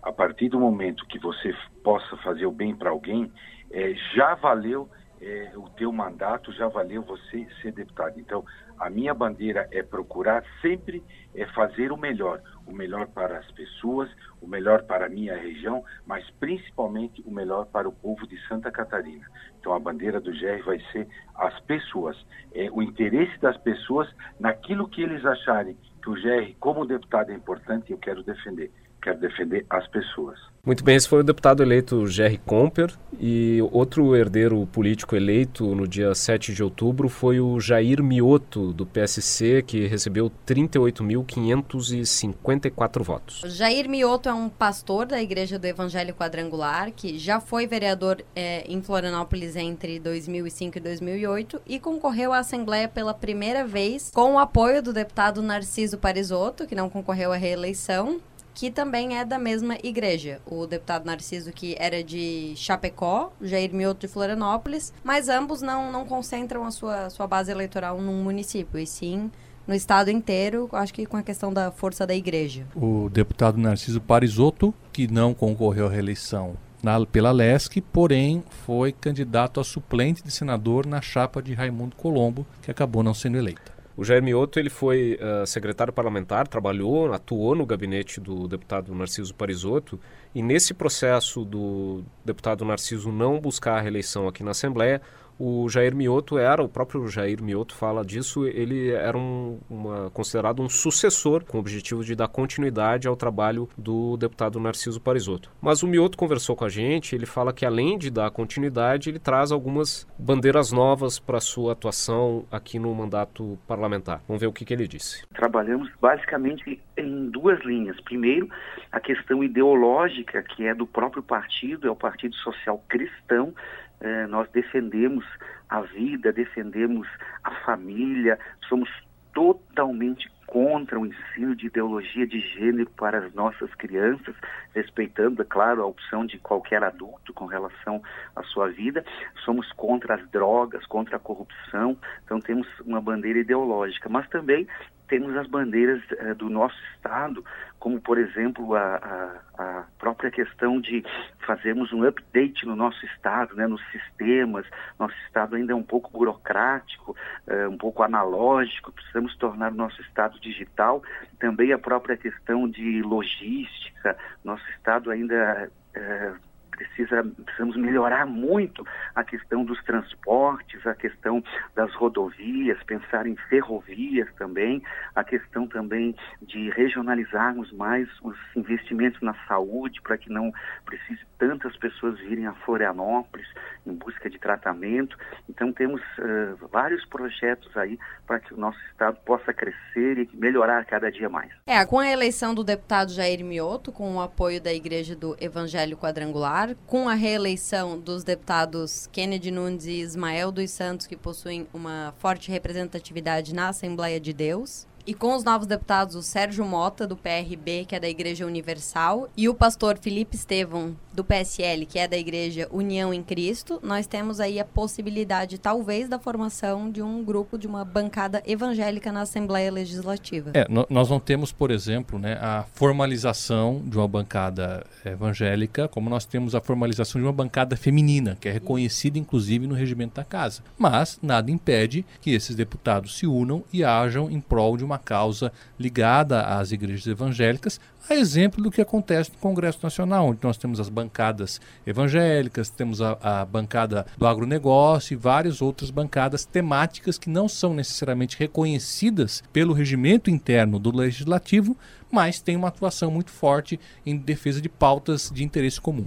A 0.01 0.13
partir 0.13 0.47
do 0.47 0.57
momento 0.57 1.05
que 1.07 1.19
você 1.19 1.53
possa 1.83 2.15
fazer 2.23 2.45
o 2.45 2.51
bem 2.53 2.73
para 2.73 2.89
alguém, 2.89 3.29
é, 3.69 3.93
já 4.15 4.33
valeu 4.35 4.89
é, 5.21 5.51
o 5.57 5.69
teu 5.71 5.91
mandato, 5.91 6.53
já 6.53 6.69
valeu 6.69 7.01
você 7.01 7.45
ser 7.61 7.73
deputado. 7.73 8.17
Então, 8.17 8.45
a 8.79 8.89
minha 8.89 9.13
bandeira 9.13 9.67
é 9.71 9.83
procurar 9.83 10.41
sempre 10.61 11.03
é 11.35 11.45
fazer 11.47 11.91
o 11.91 11.97
melhor, 11.97 12.41
o 12.65 12.73
melhor 12.73 13.07
para 13.07 13.37
as 13.37 13.51
pessoas, 13.51 14.09
o 14.41 14.47
melhor 14.47 14.83
para 14.83 15.05
a 15.05 15.09
minha 15.09 15.35
região, 15.35 15.83
mas 16.05 16.29
principalmente 16.39 17.21
o 17.25 17.31
melhor 17.31 17.65
para 17.67 17.87
o 17.87 17.91
povo 17.91 18.27
de 18.27 18.39
Santa 18.47 18.71
Catarina. 18.71 19.25
Então 19.59 19.73
a 19.73 19.79
bandeira 19.79 20.19
do 20.19 20.31
GR 20.31 20.63
vai 20.65 20.79
ser 20.91 21.07
as 21.35 21.59
pessoas, 21.61 22.17
é 22.53 22.69
o 22.71 22.81
interesse 22.81 23.39
das 23.39 23.57
pessoas 23.57 24.09
naquilo 24.39 24.87
que 24.87 25.01
eles 25.01 25.25
acharem 25.25 25.77
que 26.01 26.09
o 26.09 26.13
GR 26.13 26.55
como 26.59 26.85
deputado 26.85 27.31
é 27.31 27.35
importante, 27.35 27.91
eu 27.91 27.97
quero 27.97 28.23
defender 28.23 28.71
quero 29.01 29.19
defender 29.19 29.65
as 29.69 29.87
pessoas. 29.87 30.51
Muito 30.63 30.83
bem, 30.83 30.95
esse 30.95 31.09
foi 31.09 31.21
o 31.21 31.23
deputado 31.23 31.63
eleito 31.63 32.05
Jerry 32.05 32.37
Comper 32.37 32.93
e 33.19 33.57
outro 33.71 34.15
herdeiro 34.15 34.63
político 34.67 35.15
eleito 35.15 35.73
no 35.73 35.87
dia 35.87 36.13
7 36.13 36.53
de 36.53 36.63
outubro 36.63 37.09
foi 37.09 37.39
o 37.39 37.59
Jair 37.59 38.03
Mioto, 38.03 38.71
do 38.71 38.85
PSC, 38.85 39.63
que 39.63 39.87
recebeu 39.87 40.31
38.554 40.45 43.01
votos. 43.01 43.41
Jair 43.47 43.89
Mioto 43.89 44.29
é 44.29 44.33
um 44.33 44.49
pastor 44.49 45.07
da 45.07 45.19
Igreja 45.19 45.57
do 45.57 45.65
Evangelho 45.65 46.13
Quadrangular, 46.13 46.91
que 46.91 47.17
já 47.17 47.39
foi 47.39 47.65
vereador 47.65 48.23
é, 48.35 48.63
em 48.67 48.83
Florianópolis 48.83 49.55
entre 49.55 49.99
2005 49.99 50.77
e 50.77 50.81
2008 50.81 51.59
e 51.65 51.79
concorreu 51.79 52.33
à 52.33 52.37
Assembleia 52.37 52.87
pela 52.87 53.15
primeira 53.15 53.65
vez 53.65 54.11
com 54.13 54.35
o 54.35 54.39
apoio 54.39 54.83
do 54.83 54.93
deputado 54.93 55.41
Narciso 55.41 55.97
Parisotto, 55.97 56.67
que 56.67 56.75
não 56.75 56.87
concorreu 56.87 57.33
à 57.33 57.35
reeleição, 57.35 58.21
que 58.53 58.69
também 58.69 59.17
é 59.17 59.25
da 59.25 59.39
mesma 59.39 59.77
igreja. 59.83 60.41
O 60.45 60.65
deputado 60.65 61.05
Narciso, 61.05 61.51
que 61.51 61.75
era 61.79 62.03
de 62.03 62.53
Chapecó, 62.55 63.31
Jair 63.41 63.73
Mioto 63.73 64.01
de 64.01 64.07
Florianópolis, 64.07 64.93
mas 65.03 65.29
ambos 65.29 65.61
não, 65.61 65.91
não 65.91 66.05
concentram 66.05 66.65
a 66.65 66.71
sua, 66.71 67.09
sua 67.09 67.27
base 67.27 67.51
eleitoral 67.51 67.99
num 67.99 68.23
município, 68.23 68.79
e 68.79 68.85
sim 68.85 69.31
no 69.67 69.75
estado 69.75 70.09
inteiro, 70.09 70.67
acho 70.73 70.93
que 70.93 71.05
com 71.05 71.17
a 71.17 71.23
questão 71.23 71.53
da 71.53 71.71
força 71.71 72.05
da 72.05 72.15
igreja. 72.15 72.65
O 72.75 73.09
deputado 73.09 73.57
Narciso 73.57 74.01
Parisotto, 74.01 74.73
que 74.91 75.07
não 75.07 75.33
concorreu 75.33 75.87
à 75.87 75.89
reeleição 75.89 76.57
na, 76.83 77.05
pela 77.05 77.31
LESC, 77.31 77.79
porém 77.79 78.43
foi 78.65 78.91
candidato 78.91 79.59
a 79.59 79.63
suplente 79.63 80.23
de 80.23 80.31
senador 80.31 80.85
na 80.85 81.01
chapa 81.01 81.41
de 81.41 81.53
Raimundo 81.53 81.95
Colombo, 81.95 82.45
que 82.61 82.71
acabou 82.71 83.03
não 83.03 83.13
sendo 83.13 83.37
eleita. 83.37 83.70
O 83.95 84.03
Jair 84.03 84.23
Mioto 84.23 84.57
ele 84.57 84.69
foi 84.69 85.19
uh, 85.21 85.45
secretário 85.45 85.91
parlamentar, 85.91 86.47
trabalhou, 86.47 87.13
atuou 87.13 87.55
no 87.55 87.65
gabinete 87.65 88.21
do 88.21 88.47
deputado 88.47 88.95
Narciso 88.95 89.33
Parisotto 89.33 89.99
e 90.33 90.41
nesse 90.41 90.73
processo 90.73 91.43
do 91.43 92.03
deputado 92.23 92.63
Narciso 92.63 93.11
não 93.11 93.39
buscar 93.39 93.77
a 93.77 93.81
reeleição 93.81 94.27
aqui 94.27 94.43
na 94.43 94.51
Assembleia, 94.51 95.01
o 95.43 95.67
Jair 95.67 95.95
Mioto 95.95 96.37
era, 96.37 96.61
o 96.61 96.69
próprio 96.69 97.07
Jair 97.07 97.41
Mioto 97.41 97.73
fala 97.73 98.05
disso, 98.05 98.45
ele 98.45 98.91
era 98.91 99.17
um, 99.17 99.59
uma, 99.67 100.11
considerado 100.11 100.61
um 100.61 100.69
sucessor 100.69 101.43
com 101.43 101.57
o 101.57 101.59
objetivo 101.59 102.03
de 102.03 102.13
dar 102.15 102.27
continuidade 102.27 103.07
ao 103.07 103.15
trabalho 103.15 103.67
do 103.75 104.15
deputado 104.17 104.59
Narciso 104.59 105.01
Parisotto. 105.01 105.49
Mas 105.59 105.81
o 105.81 105.87
Mioto 105.87 106.15
conversou 106.15 106.55
com 106.55 106.63
a 106.63 106.69
gente, 106.69 107.15
ele 107.15 107.25
fala 107.25 107.51
que 107.51 107.65
além 107.65 107.97
de 107.97 108.11
dar 108.11 108.29
continuidade, 108.29 109.09
ele 109.09 109.17
traz 109.17 109.51
algumas 109.51 110.07
bandeiras 110.15 110.71
novas 110.71 111.17
para 111.17 111.37
a 111.37 111.41
sua 111.41 111.71
atuação 111.71 112.45
aqui 112.51 112.77
no 112.77 112.93
mandato 112.93 113.57
parlamentar. 113.67 114.21
Vamos 114.27 114.41
ver 114.41 114.47
o 114.47 114.53
que, 114.53 114.63
que 114.63 114.71
ele 114.71 114.87
disse. 114.87 115.25
Trabalhamos 115.33 115.89
basicamente 115.99 116.79
em 116.95 117.29
duas 117.31 117.59
linhas. 117.65 117.99
Primeiro, 118.01 118.47
a 118.91 118.99
questão 118.99 119.43
ideológica, 119.43 120.43
que 120.43 120.67
é 120.67 120.75
do 120.75 120.85
próprio 120.85 121.23
partido, 121.23 121.87
é 121.87 121.91
o 121.91 121.95
Partido 121.95 122.35
Social 122.35 122.83
Cristão, 122.87 123.53
é, 124.01 124.27
nós 124.27 124.49
defendemos 124.51 125.25
a 125.69 125.81
vida, 125.81 126.33
defendemos 126.33 127.07
a 127.43 127.51
família, 127.63 128.37
somos 128.67 128.89
totalmente 129.33 130.29
contra 130.45 130.99
o 130.99 131.05
ensino 131.05 131.55
de 131.55 131.67
ideologia 131.67 132.27
de 132.27 132.41
gênero 132.41 132.89
para 132.89 133.19
as 133.19 133.33
nossas 133.33 133.73
crianças, 133.75 134.35
respeitando, 134.75 135.41
é 135.41 135.45
claro, 135.45 135.81
a 135.81 135.85
opção 135.85 136.25
de 136.25 136.37
qualquer 136.39 136.83
adulto 136.83 137.33
com 137.33 137.45
relação 137.45 138.03
à 138.35 138.43
sua 138.43 138.67
vida. 138.69 139.05
Somos 139.45 139.71
contra 139.71 140.15
as 140.15 140.29
drogas, 140.29 140.85
contra 140.87 141.15
a 141.15 141.19
corrupção, 141.19 141.97
então 142.25 142.41
temos 142.41 142.67
uma 142.81 142.99
bandeira 142.99 143.39
ideológica, 143.39 144.09
mas 144.09 144.27
também 144.27 144.67
temos 145.07 145.35
as 145.37 145.47
bandeiras 145.47 146.01
uh, 146.11 146.35
do 146.35 146.49
nosso 146.49 146.77
Estado, 146.95 147.43
como, 147.81 147.99
por 147.99 148.19
exemplo, 148.19 148.75
a, 148.75 148.95
a, 148.95 149.41
a, 149.57 149.85
própria 149.97 150.29
questão 150.29 150.79
de 150.79 151.03
fazermos 151.47 151.91
um 151.91 152.03
update 152.03 152.63
no 152.63 152.75
nosso 152.75 153.03
Estado, 153.07 153.55
né, 153.55 153.65
nos 153.65 153.81
sistemas. 153.91 154.67
Nosso 154.99 155.15
Estado 155.25 155.55
ainda 155.55 155.73
é 155.73 155.75
um 155.75 155.81
pouco 155.81 156.11
burocrático, 156.11 157.17
uh, 157.47 157.67
um 157.67 157.77
pouco 157.79 158.03
analógico, 158.03 158.91
precisamos 158.91 159.35
tornar 159.35 159.71
o 159.71 159.75
nosso 159.75 159.99
Estado 160.03 160.39
digital. 160.39 161.01
Também 161.39 161.73
a 161.73 161.79
própria 161.79 162.15
questão 162.15 162.69
de 162.69 163.01
logística. 163.01 164.15
Nosso 164.43 164.63
Estado 164.69 165.09
ainda. 165.09 165.67
Uh, 165.97 166.50
precisa, 166.81 167.23
precisamos 167.45 167.75
melhorar 167.77 168.25
muito 168.25 168.85
a 169.15 169.23
questão 169.23 169.63
dos 169.63 169.81
transportes, 169.83 170.85
a 170.85 170.95
questão 170.95 171.43
das 171.75 171.93
rodovias, 171.93 172.81
pensar 172.83 173.27
em 173.27 173.35
ferrovias 173.49 174.27
também, 174.35 174.81
a 175.15 175.23
questão 175.23 175.67
também 175.67 176.15
de 176.41 176.69
regionalizarmos 176.71 177.71
mais 177.71 178.07
os 178.23 178.35
investimentos 178.55 179.21
na 179.21 179.33
saúde 179.47 180.01
para 180.01 180.17
que 180.17 180.29
não 180.29 180.51
precise 180.85 181.21
tantas 181.37 181.75
pessoas 181.77 182.19
virem 182.19 182.47
a 182.47 182.53
Florianópolis 182.53 183.47
em 183.85 183.93
busca 183.93 184.29
de 184.29 184.37
tratamento. 184.39 185.17
Então 185.49 185.71
temos 185.73 186.01
uh, 186.01 186.67
vários 186.71 187.03
projetos 187.05 187.75
aí 187.75 187.97
para 188.27 188.39
que 188.39 188.53
o 188.53 188.57
nosso 188.57 188.79
estado 188.91 189.17
possa 189.25 189.53
crescer 189.53 190.19
e 190.19 190.29
melhorar 190.33 190.85
cada 190.85 191.11
dia 191.11 191.29
mais. 191.29 191.51
É, 191.65 191.83
com 191.85 191.99
a 191.99 192.07
eleição 192.07 192.53
do 192.53 192.63
deputado 192.63 193.11
Jair 193.11 193.43
Mioto, 193.43 193.91
com 193.91 194.15
o 194.15 194.21
apoio 194.21 194.61
da 194.61 194.73
Igreja 194.73 195.15
do 195.15 195.35
Evangelho 195.39 195.97
Quadrangular, 195.97 196.70
com 196.87 197.07
a 197.07 197.13
reeleição 197.13 197.99
dos 197.99 198.23
deputados 198.23 199.07
Kennedy 199.11 199.51
Nunes 199.51 199.85
e 199.85 200.01
Ismael 200.01 200.51
dos 200.51 200.71
Santos, 200.71 201.07
que 201.07 201.15
possuem 201.15 201.67
uma 201.73 202.13
forte 202.17 202.51
representatividade 202.51 203.53
na 203.53 203.69
Assembleia 203.69 204.19
de 204.19 204.33
Deus, 204.33 204.87
e 205.05 205.13
com 205.13 205.35
os 205.35 205.43
novos 205.43 205.67
deputados, 205.67 206.15
o 206.15 206.21
Sérgio 206.21 206.63
Mota, 206.63 207.07
do 207.07 207.17
PRB, 207.17 207.85
que 207.85 207.95
é 207.95 207.99
da 207.99 208.09
Igreja 208.09 208.45
Universal, 208.45 209.29
e 209.35 209.49
o 209.49 209.55
pastor 209.55 209.97
Felipe 209.97 210.35
Estevão, 210.35 210.95
do 211.13 211.23
PSL, 211.23 211.85
que 211.85 211.99
é 211.99 212.07
da 212.07 212.17
Igreja 212.17 212.67
União 212.71 213.13
em 213.13 213.21
Cristo, 213.21 213.79
nós 213.83 214.07
temos 214.07 214.39
aí 214.39 214.59
a 214.59 214.65
possibilidade, 214.65 215.57
talvez, 215.57 216.07
da 216.07 216.17
formação 216.17 216.89
de 216.89 217.01
um 217.01 217.23
grupo, 217.23 217.57
de 217.57 217.67
uma 217.67 217.83
bancada 217.83 218.41
evangélica 218.45 219.11
na 219.11 219.21
Assembleia 219.21 219.71
Legislativa. 219.71 220.51
É, 220.53 220.65
nós 220.89 221.09
não 221.09 221.19
temos, 221.19 221.51
por 221.51 221.71
exemplo, 221.71 222.17
né, 222.17 222.37
a 222.41 222.65
formalização 222.73 223.81
de 223.85 223.97
uma 223.97 224.07
bancada 224.07 224.85
evangélica, 225.05 225.87
como 225.87 226.09
nós 226.09 226.25
temos 226.25 226.55
a 226.55 226.61
formalização 226.61 227.19
de 227.19 227.27
uma 227.27 227.33
bancada 227.33 227.75
feminina, 227.75 228.37
que 228.39 228.47
é 228.47 228.51
reconhecida, 228.51 229.17
inclusive, 229.17 229.67
no 229.67 229.75
regimento 229.75 230.15
da 230.15 230.23
casa. 230.23 230.61
Mas 230.77 231.19
nada 231.21 231.51
impede 231.51 232.05
que 232.21 232.31
esses 232.31 232.55
deputados 232.55 233.17
se 233.17 233.27
unam 233.27 233.63
e 233.71 233.83
hajam 233.83 234.29
em 234.29 234.39
prol 234.39 234.77
de 234.77 234.83
uma 234.83 234.97
causa 234.97 235.51
ligada 235.79 236.41
às 236.41 236.71
igrejas 236.71 237.07
evangélicas, 237.07 237.79
a 238.09 238.15
exemplo 238.15 238.63
do 238.63 238.71
que 238.71 238.81
acontece 238.81 239.31
no 239.31 239.37
Congresso 239.37 239.79
Nacional, 239.81 240.27
onde 240.27 240.39
nós 240.43 240.57
temos 240.57 240.79
as 240.79 240.89
bancadas 240.89 241.61
evangélicas, 241.85 242.69
temos 242.69 243.01
a, 243.01 243.17
a 243.21 243.45
bancada 243.45 244.05
do 244.17 244.27
agronegócio 244.27 245.13
e 245.13 245.17
várias 245.17 245.61
outras 245.61 245.89
bancadas 245.89 246.45
temáticas 246.45 247.17
que 247.17 247.29
não 247.29 247.47
são 247.47 247.73
necessariamente 247.73 248.37
reconhecidas 248.37 249.43
pelo 249.53 249.73
regimento 249.73 250.29
interno 250.29 250.79
do 250.79 250.95
legislativo, 250.95 251.77
mas 252.11 252.41
têm 252.41 252.55
uma 252.55 252.67
atuação 252.67 253.09
muito 253.09 253.31
forte 253.31 253.79
em 254.05 254.17
defesa 254.17 254.61
de 254.61 254.67
pautas 254.67 255.31
de 255.33 255.43
interesse 255.43 255.79
comum. 255.79 256.05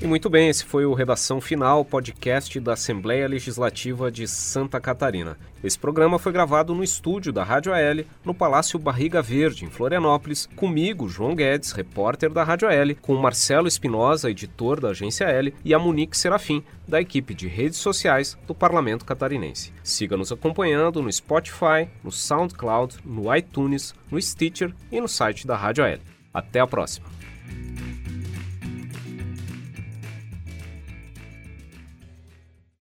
E 0.00 0.06
muito 0.06 0.30
bem, 0.30 0.48
esse 0.48 0.64
foi 0.64 0.86
o 0.86 0.94
Redação 0.94 1.40
Final, 1.40 1.84
podcast 1.84 2.60
da 2.60 2.74
Assembleia 2.74 3.26
Legislativa 3.26 4.12
de 4.12 4.28
Santa 4.28 4.80
Catarina. 4.80 5.36
Esse 5.62 5.76
programa 5.76 6.20
foi 6.20 6.30
gravado 6.30 6.72
no 6.72 6.84
estúdio 6.84 7.32
da 7.32 7.42
Rádio 7.42 7.74
AL, 7.74 8.04
no 8.24 8.32
Palácio 8.32 8.78
Barriga 8.78 9.20
Verde, 9.20 9.64
em 9.64 9.70
Florianópolis, 9.70 10.48
comigo, 10.54 11.08
João 11.08 11.34
Guedes, 11.34 11.72
repórter 11.72 12.30
da 12.30 12.44
Rádio 12.44 12.68
AL, 12.68 12.94
com 13.02 13.16
Marcelo 13.16 13.66
Espinosa, 13.66 14.30
editor 14.30 14.80
da 14.80 14.90
Agência 14.90 15.26
AL, 15.26 15.50
e 15.64 15.74
a 15.74 15.80
Monique 15.80 16.16
Serafim, 16.16 16.62
da 16.86 17.00
equipe 17.00 17.34
de 17.34 17.48
redes 17.48 17.78
sociais 17.78 18.38
do 18.46 18.54
Parlamento 18.54 19.04
Catarinense. 19.04 19.72
Siga 19.82 20.16
nos 20.16 20.30
acompanhando 20.30 21.02
no 21.02 21.12
Spotify, 21.12 21.88
no 22.04 22.12
SoundCloud, 22.12 22.98
no 23.04 23.34
iTunes, 23.34 23.92
no 24.12 24.22
Stitcher 24.22 24.72
e 24.92 25.00
no 25.00 25.08
site 25.08 25.44
da 25.44 25.56
Rádio 25.56 25.84
AL. 25.84 25.98
Até 26.32 26.60
a 26.60 26.68
próxima! 26.68 27.08